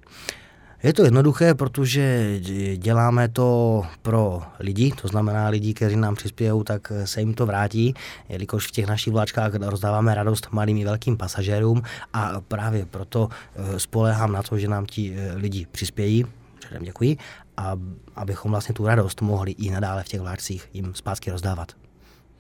Je 0.87 0.93
to 0.93 1.03
jednoduché, 1.03 1.53
protože 1.53 2.39
děláme 2.77 3.29
to 3.29 3.81
pro 4.01 4.41
lidi, 4.59 4.91
to 5.01 5.07
znamená 5.07 5.49
lidi, 5.49 5.73
kteří 5.73 5.95
nám 5.95 6.15
přispějí, 6.15 6.63
tak 6.63 6.91
se 7.05 7.19
jim 7.19 7.33
to 7.33 7.45
vrátí, 7.45 7.93
jelikož 8.29 8.67
v 8.67 8.71
těch 8.71 8.87
našich 8.87 9.13
vláčkách 9.13 9.55
rozdáváme 9.55 10.15
radost 10.15 10.47
malým 10.51 10.77
i 10.77 10.85
velkým 10.85 11.17
pasažérům 11.17 11.81
a 12.13 12.41
právě 12.41 12.85
proto 12.85 13.29
eh, 13.55 13.79
spolehám 13.79 14.31
na 14.31 14.43
to, 14.43 14.57
že 14.57 14.67
nám 14.67 14.85
ti 14.85 15.15
eh, 15.17 15.33
lidi 15.35 15.67
přispějí, 15.71 16.25
předem 16.59 16.83
děkuji, 16.83 17.17
a 17.57 17.75
abychom 18.15 18.51
vlastně 18.51 18.75
tu 18.75 18.85
radost 18.85 19.21
mohli 19.21 19.51
i 19.51 19.71
nadále 19.71 20.03
v 20.03 20.07
těch 20.07 20.21
vláčcích 20.21 20.69
jim 20.73 20.95
zpátky 20.95 21.31
rozdávat. 21.31 21.71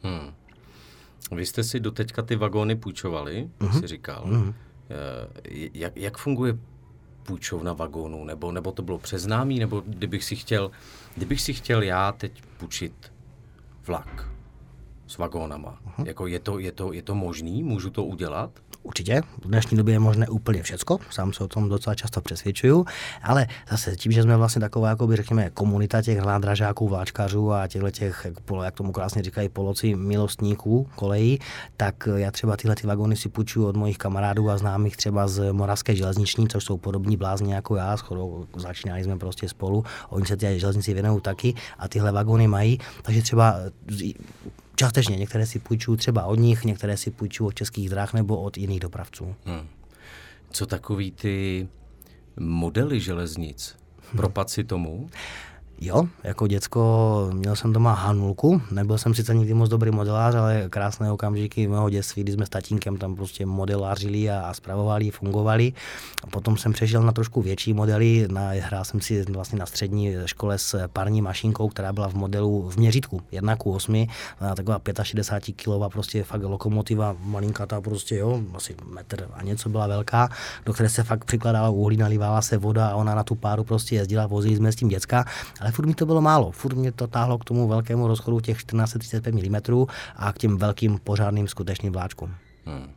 Hmm. 0.03 0.33
Vy 1.31 1.45
jste 1.45 1.63
si 1.63 1.79
doteďka 1.79 2.21
ty 2.21 2.35
vagóny 2.35 2.75
půjčovali, 2.75 3.49
mm-hmm. 3.59 3.79
jsi 3.79 3.87
říkal. 3.87 4.25
Mm-hmm. 4.27 4.53
Jak, 5.73 5.97
jak 5.97 6.17
funguje 6.17 6.57
půjčovna 7.27 7.73
vagónů, 7.73 8.25
nebo, 8.25 8.51
nebo 8.51 8.71
to 8.71 8.81
bylo 8.81 8.97
přeznámý, 8.97 9.59
nebo 9.59 9.83
kdybych 9.85 10.23
si 10.23 10.35
chtěl, 10.35 10.71
kdybych 11.15 11.41
si 11.41 11.53
chtěl 11.53 11.83
já 11.83 12.11
teď 12.11 12.43
půjčit 12.57 12.93
vlak 13.87 14.29
s 15.07 15.17
vagónama, 15.17 15.79
uh-huh. 15.87 16.07
jako 16.07 16.27
je 16.27 16.39
to, 16.39 16.59
je, 16.59 16.71
to, 16.71 16.93
je 16.93 17.01
to 17.01 17.15
možný, 17.15 17.63
můžu 17.63 17.89
to 17.89 18.03
udělat? 18.03 18.51
Určitě, 18.87 19.21
v 19.43 19.47
dnešní 19.47 19.77
době 19.77 19.95
je 19.95 19.99
možné 19.99 20.27
úplně 20.27 20.63
všecko, 20.63 20.99
sám 21.09 21.33
se 21.33 21.43
o 21.43 21.47
tom 21.47 21.69
docela 21.69 21.95
často 21.95 22.21
přesvědčuju, 22.21 22.85
ale 23.23 23.47
zase 23.71 23.95
tím, 23.95 24.11
že 24.11 24.23
jsme 24.23 24.37
vlastně 24.37 24.59
taková, 24.59 24.89
jako 24.89 25.07
by 25.07 25.15
řekněme, 25.15 25.49
komunita 25.49 26.01
těch 26.01 26.19
nádražáků, 26.19 26.87
vláčkařů 26.87 27.53
a 27.53 27.67
těchto 27.67 27.91
těch, 27.91 28.27
jak, 28.63 28.75
tomu 28.75 28.91
krásně 28.91 29.23
říkají, 29.23 29.49
poloci 29.49 29.95
milostníků 29.95 30.89
kolejí, 30.95 31.39
tak 31.77 32.07
já 32.15 32.31
třeba 32.31 32.57
tyhle 32.57 32.75
ty 32.75 32.87
vagony 32.87 33.15
si 33.15 33.29
půjčuju 33.29 33.67
od 33.67 33.75
mojich 33.75 33.97
kamarádů 33.97 34.49
a 34.49 34.57
známých 34.57 34.97
třeba 34.97 35.27
z 35.27 35.51
Moravské 35.51 35.95
železniční, 35.95 36.47
což 36.47 36.63
jsou 36.63 36.77
podobní 36.77 37.17
blázni 37.17 37.53
jako 37.53 37.75
já, 37.75 37.97
shodou 37.97 38.45
začínali 38.55 39.03
jsme 39.03 39.17
prostě 39.17 39.49
spolu, 39.49 39.83
oni 40.09 40.25
se 40.25 40.37
ty 40.37 40.59
železnici 40.59 40.93
věnují 40.93 41.21
taky 41.21 41.53
a 41.79 41.87
tyhle 41.87 42.11
vagony 42.11 42.47
mají, 42.47 42.79
takže 43.01 43.21
třeba 43.21 43.55
částečně. 44.77 45.17
Některé 45.17 45.45
si 45.45 45.59
půjčuju 45.59 45.97
třeba 45.97 46.23
od 46.25 46.39
nich, 46.39 46.63
některé 46.63 46.97
si 46.97 47.11
půjčuju 47.11 47.47
od 47.47 47.55
českých 47.55 47.89
dráh 47.89 48.13
nebo 48.13 48.41
od 48.41 48.57
jiných 48.57 48.79
dopravců. 48.79 49.35
Hmm. 49.45 49.67
Co 50.49 50.65
takový 50.65 51.11
ty 51.11 51.67
modely 52.39 52.99
železnic? 52.99 53.75
Propad 54.15 54.49
si 54.49 54.63
tomu? 54.63 55.09
Jo, 55.81 56.07
jako 56.23 56.47
děcko 56.47 57.29
měl 57.33 57.55
jsem 57.55 57.73
doma 57.73 57.93
Hanulku, 57.93 58.61
nebyl 58.71 58.97
jsem 58.97 59.13
sice 59.13 59.35
nikdy 59.35 59.53
moc 59.53 59.69
dobrý 59.69 59.91
modelář, 59.91 60.35
ale 60.35 60.65
krásné 60.69 61.11
okamžiky 61.11 61.67
mého 61.67 61.89
dětství, 61.89 62.23
kdy 62.23 62.31
jsme 62.31 62.45
s 62.45 62.49
tatínkem 62.49 62.97
tam 62.97 63.15
prostě 63.15 63.45
modelářili 63.45 64.29
a, 64.29 64.39
a 64.39 64.53
fungovali. 65.11 65.73
A 66.23 66.27
potom 66.27 66.57
jsem 66.57 66.73
přešel 66.73 67.03
na 67.03 67.11
trošku 67.11 67.41
větší 67.41 67.73
modely, 67.73 68.27
na, 68.31 68.49
hrál 68.49 68.85
jsem 68.85 69.01
si 69.01 69.23
vlastně 69.23 69.59
na 69.59 69.65
střední 69.65 70.13
škole 70.25 70.57
s 70.57 70.87
parní 70.87 71.21
mašinkou, 71.21 71.69
která 71.69 71.93
byla 71.93 72.09
v 72.09 72.13
modelu 72.13 72.69
v 72.69 72.77
měřítku 72.77 73.21
1 73.31 73.55
k 73.55 73.65
8, 73.65 74.07
taková 74.55 74.81
65 75.03 75.55
kg 75.55 75.93
prostě 75.93 76.23
fakt 76.23 76.43
lokomotiva, 76.43 77.15
malinkatá 77.23 77.81
prostě, 77.81 78.17
jo, 78.17 78.41
asi 78.53 78.75
metr 78.93 79.27
a 79.33 79.43
něco 79.43 79.69
byla 79.69 79.87
velká, 79.87 80.29
do 80.65 80.73
které 80.73 80.89
se 80.89 81.03
fakt 81.03 81.25
přikladala 81.25 81.69
uhlí, 81.69 81.97
nalivala 81.97 82.41
se 82.41 82.57
voda 82.57 82.87
a 82.87 82.95
ona 82.95 83.15
na 83.15 83.23
tu 83.23 83.35
páru 83.35 83.63
prostě 83.63 83.95
jezdila, 83.95 84.27
vozili 84.27 84.55
jsme 84.55 84.71
s 84.71 84.75
tím 84.75 84.89
děcka 84.89 85.25
furt 85.71 85.85
mi 85.85 85.93
to 85.93 86.05
bylo 86.05 86.21
málo. 86.21 86.51
Furt 86.51 86.75
mě 86.75 86.91
to 86.91 87.07
táhlo 87.07 87.37
k 87.37 87.43
tomu 87.45 87.67
velkému 87.67 88.07
rozchodu 88.07 88.39
těch 88.39 88.57
1435 88.57 89.35
mm 89.35 89.85
a 90.15 90.33
k 90.33 90.37
těm 90.37 90.57
velkým 90.57 90.99
pořádným 91.03 91.47
skutečným 91.47 91.93
vláčkům. 91.93 92.35
Hmm. 92.65 92.91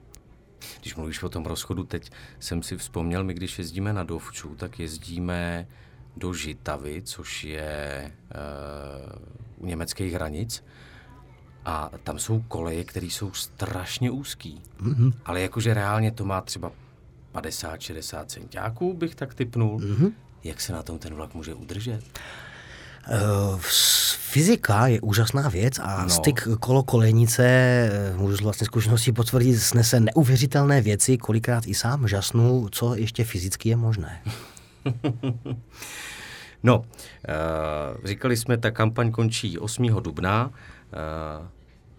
Když 0.81 0.97
mluvíš 0.97 1.23
o 1.23 1.29
tom 1.29 1.47
rozchodu, 1.47 1.85
teď 1.85 2.11
jsem 2.41 2.63
si 2.63 2.77
vzpomněl, 2.77 3.25
my 3.25 3.35
když 3.35 3.59
jezdíme 3.59 3.93
na 3.93 4.05
Dovču, 4.05 4.55
tak 4.55 4.79
jezdíme 4.79 5.67
do 6.17 6.35
Žitavy, 6.35 7.03
což 7.03 7.45
je 7.45 8.13
uh, 9.05 9.65
u 9.65 9.67
německých 9.67 10.13
hranic. 10.13 10.65
A 11.65 11.91
tam 12.05 12.19
jsou 12.19 12.41
koleje, 12.49 12.85
které 12.85 13.07
jsou 13.07 13.33
strašně 13.33 14.11
úzký. 14.11 14.63
Mm-hmm. 14.81 15.13
Ale 15.25 15.41
jakože 15.41 15.75
reálně 15.75 16.11
to 16.13 16.25
má 16.25 16.41
třeba 16.41 16.73
50-60 17.35 18.27
centiáků, 18.27 18.95
bych 18.95 19.15
tak 19.15 19.35
typnul. 19.35 19.79
Mm-hmm. 19.79 20.13
Jak 20.45 20.61
se 20.61 20.73
na 20.73 20.83
tom 20.83 20.99
ten 20.99 21.15
vlak 21.15 21.35
může 21.35 21.55
udržet? 21.55 22.21
Eh, 23.09 23.59
fyzika 24.17 24.87
je 24.87 25.01
úžasná 25.01 25.49
věc 25.49 25.79
a 25.79 26.03
no. 26.03 26.09
styk 26.09 26.49
kolo 26.61 26.83
kolejnice, 26.83 27.45
eh, 27.45 28.17
můžu 28.17 28.37
z 28.37 28.41
vlastní 28.41 28.65
zkušenosti 28.65 29.13
potvrdit, 29.13 29.59
snese 29.59 30.01
neuvěřitelné 30.01 30.81
věci, 30.81 31.19
kolikrát 31.19 31.67
i 31.67 31.75
sám 31.75 32.09
žasnu, 32.09 32.69
co 32.73 32.95
ještě 32.95 33.25
fyzicky 33.25 33.69
je 33.69 33.77
možné. 33.77 34.23
no, 36.63 36.79
uh, 36.79 36.85
říkali 38.05 38.37
jsme, 38.37 38.59
ta 38.59 38.71
kampaň 38.71 39.11
končí 39.11 39.59
8. 39.59 39.87
dubna, 39.87 40.47
uh, 40.47 40.53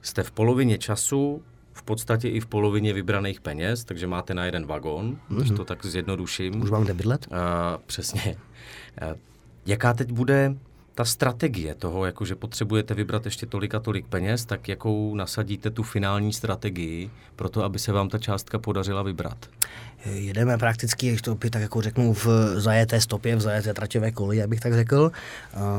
jste 0.01 0.23
v 0.23 0.31
polovině 0.31 0.77
času, 0.77 1.41
v 1.73 1.83
podstatě 1.83 2.29
i 2.29 2.39
v 2.39 2.45
polovině 2.45 2.93
vybraných 2.93 3.41
peněz, 3.41 3.83
takže 3.83 4.07
máte 4.07 4.33
na 4.33 4.45
jeden 4.45 4.65
vagon, 4.65 5.17
mm-hmm. 5.31 5.55
to 5.55 5.65
tak 5.65 5.85
zjednoduším. 5.85 6.61
Už 6.61 6.69
vám 6.69 6.83
kde 6.83 6.93
bydlet? 6.93 7.27
Uh, 7.31 7.37
přesně. 7.85 8.35
Uh, 9.01 9.17
jaká 9.65 9.93
teď 9.93 10.11
bude 10.11 10.55
ta 10.95 11.05
strategie 11.05 11.75
toho, 11.75 12.05
jako 12.05 12.25
že 12.25 12.35
potřebujete 12.35 12.93
vybrat 12.93 13.25
ještě 13.25 13.45
tolik 13.45 13.75
a 13.75 13.79
tolik 13.79 14.07
peněz, 14.07 14.45
tak 14.45 14.67
jakou 14.67 15.15
nasadíte 15.15 15.69
tu 15.69 15.83
finální 15.83 16.33
strategii 16.33 17.11
pro 17.35 17.49
to, 17.49 17.63
aby 17.63 17.79
se 17.79 17.91
vám 17.91 18.09
ta 18.09 18.17
částka 18.17 18.59
podařila 18.59 19.03
vybrat? 19.03 19.49
Jedeme 20.05 20.57
prakticky, 20.57 21.09
když 21.09 21.21
to 21.21 21.35
tak 21.35 21.61
jako 21.61 21.81
řeknu, 21.81 22.13
v 22.13 22.27
zajeté 22.55 23.01
stopě, 23.01 23.35
v 23.35 23.41
zajeté 23.41 23.73
traťové 23.73 24.11
koli, 24.11 24.43
abych 24.43 24.59
tak 24.59 24.73
řekl, 24.73 25.11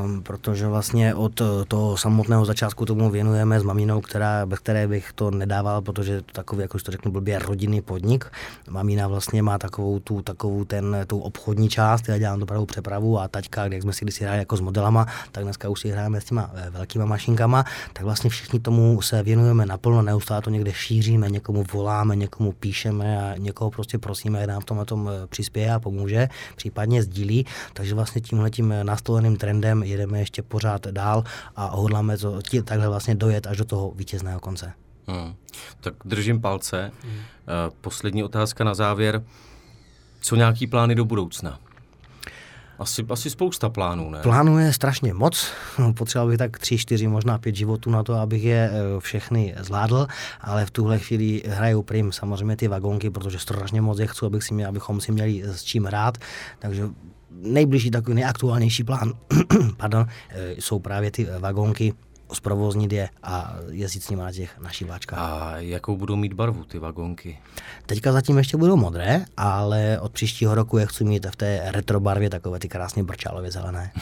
um, 0.04 0.22
protože 0.22 0.66
vlastně 0.66 1.14
od 1.14 1.42
toho 1.68 1.96
samotného 1.96 2.44
začátku 2.44 2.86
tomu 2.86 3.10
věnujeme 3.10 3.60
s 3.60 3.62
maminou, 3.62 4.00
která, 4.00 4.46
bez 4.46 4.58
které 4.58 4.88
bych 4.88 5.12
to 5.12 5.30
nedával, 5.30 5.82
protože 5.82 6.12
je 6.12 6.22
to 6.22 6.32
takový, 6.32 6.62
jako 6.62 6.78
to 6.78 6.90
řeknu 6.90 7.12
blbě, 7.12 7.38
rodinný 7.38 7.80
podnik. 7.80 8.24
Mamina 8.70 9.08
vlastně 9.08 9.42
má 9.42 9.58
takovou 9.58 9.98
tu, 9.98 10.22
takovou 10.22 10.64
ten, 10.64 10.96
tu 11.06 11.18
obchodní 11.18 11.68
část, 11.68 12.08
já 12.08 12.18
dělám 12.18 12.40
dopravu 12.40 12.66
přepravu 12.66 13.20
a 13.20 13.28
taťka, 13.28 13.64
jak 13.64 13.82
jsme 13.82 13.92
si 13.92 14.04
kdysi 14.04 14.24
hráli 14.24 14.38
jako 14.38 14.56
s 14.56 14.60
modelama, 14.60 15.06
tak 15.32 15.44
dneska 15.44 15.68
už 15.68 15.80
si 15.80 15.90
hrajeme 15.90 16.20
s 16.20 16.24
těma 16.24 16.50
eh, 16.54 16.70
velkýma 16.70 17.04
mašinkama, 17.04 17.64
tak 17.92 18.04
vlastně 18.04 18.30
všichni 18.30 18.60
tomu 18.60 19.02
se 19.02 19.22
věnujeme 19.22 19.66
naplno, 19.66 20.02
neustále 20.02 20.42
to 20.42 20.50
někde 20.50 20.72
šíříme, 20.72 21.30
někomu 21.30 21.64
voláme, 21.72 22.16
někomu 22.16 22.52
píšeme 22.52 23.22
a 23.22 23.36
někoho 23.36 23.70
prostě 23.70 23.98
pro 23.98 24.11
prosíme, 24.12 24.46
nám 24.46 24.60
v 24.60 24.64
tomhle 24.64 24.84
tom 24.84 25.08
eh, 25.08 25.26
přispěje 25.26 25.72
a 25.72 25.80
pomůže, 25.80 26.28
případně 26.56 27.02
sdílí. 27.02 27.46
Takže 27.72 27.94
vlastně 27.94 28.20
tímhle 28.20 28.50
tím 28.50 28.72
eh, 28.72 28.84
nastoleným 28.84 29.36
trendem 29.36 29.82
jedeme 29.82 30.18
ještě 30.18 30.42
pořád 30.42 30.86
dál 30.86 31.24
a 31.56 31.66
hodláme 31.66 32.18
to 32.18 32.42
tí, 32.42 32.62
takhle 32.62 32.88
vlastně 32.88 33.14
dojet 33.14 33.46
až 33.46 33.56
do 33.56 33.64
toho 33.64 33.92
vítězného 33.96 34.40
konce. 34.40 34.72
Hmm. 35.06 35.34
Tak 35.80 35.94
držím 36.04 36.40
palce. 36.40 36.92
Hmm. 37.02 37.20
Poslední 37.80 38.24
otázka 38.24 38.64
na 38.64 38.74
závěr. 38.74 39.22
Co 40.20 40.36
nějaký 40.36 40.66
plány 40.66 40.94
do 40.94 41.04
budoucna? 41.04 41.58
Asi, 42.78 43.04
asi 43.08 43.30
spousta 43.30 43.68
plánů, 43.68 44.10
ne? 44.10 44.18
Plánů 44.22 44.58
je 44.58 44.72
strašně 44.72 45.14
moc. 45.14 45.50
Potřeboval 45.94 46.28
bych 46.28 46.38
tak 46.38 46.58
tři, 46.58 46.78
čtyři, 46.78 47.08
možná 47.08 47.38
pět 47.38 47.56
životů 47.56 47.90
na 47.90 48.02
to, 48.02 48.14
abych 48.14 48.44
je 48.44 48.70
eh, 48.72 49.00
všechny 49.00 49.54
zvládl, 49.60 50.06
ale 50.40 50.66
v 50.66 50.70
tuhle 50.70 50.98
chvíli 50.98 51.42
hraju 51.46 51.82
prim 51.82 52.12
samozřejmě 52.12 52.56
ty 52.56 52.68
vagonky, 52.68 53.10
protože 53.10 53.38
strašně 53.38 53.80
moc 53.80 53.98
je 53.98 54.06
chci, 54.06 54.26
abych 54.26 54.42
si 54.44 54.54
měl, 54.54 54.68
abychom 54.68 55.00
si 55.00 55.12
měli 55.12 55.42
s 55.42 55.64
čím 55.64 55.84
hrát. 55.84 56.18
Takže 56.58 56.88
nejbližší 57.30 57.90
takový 57.90 58.16
nejaktuálnější 58.16 58.84
plán 58.84 59.12
pardon, 59.76 60.06
eh, 60.30 60.54
jsou 60.58 60.78
právě 60.78 61.10
ty 61.10 61.26
vagonky, 61.38 61.94
zprovoznit 62.34 62.92
je 62.92 63.08
a 63.22 63.54
jezdit 63.70 64.04
s 64.04 64.10
nimi 64.10 64.22
na 64.22 64.32
těch 64.32 64.58
našich 64.58 64.88
váčkách. 64.88 65.18
A 65.18 65.54
jakou 65.56 65.96
budou 65.96 66.16
mít 66.16 66.32
barvu 66.32 66.64
ty 66.64 66.78
vagonky? 66.78 67.38
Teďka 67.86 68.12
zatím 68.12 68.38
ještě 68.38 68.56
budou 68.56 68.76
modré, 68.76 69.24
ale 69.36 69.98
od 70.00 70.12
příštího 70.12 70.54
roku 70.54 70.78
je 70.78 70.86
chci 70.86 71.04
mít 71.04 71.26
v 71.26 71.36
té 71.36 71.62
retro 71.64 72.00
barvě 72.00 72.30
takové 72.30 72.58
ty 72.58 72.68
krásně 72.68 73.02
brčálově 73.02 73.50
zelené. 73.50 73.92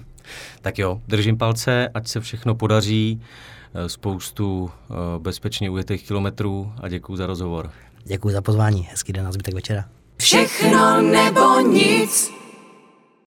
tak 0.62 0.78
jo, 0.78 1.00
držím 1.08 1.38
palce, 1.38 1.88
ať 1.94 2.08
se 2.08 2.20
všechno 2.20 2.54
podaří, 2.54 3.22
eh, 3.74 3.88
spoustu 3.88 4.70
eh, 4.70 4.94
bezpečně 5.18 5.70
ujetých 5.70 6.06
kilometrů 6.06 6.72
a 6.80 6.88
děkuji 6.88 7.16
za 7.16 7.26
rozhovor. 7.26 7.70
Děkuji 8.04 8.32
za 8.34 8.42
pozvání, 8.42 8.88
hezký 8.90 9.12
den 9.12 9.24
na 9.24 9.32
zbytek 9.32 9.54
večera. 9.54 9.84
Všechno 10.18 11.02
nebo 11.02 11.60
nic. 11.60 12.41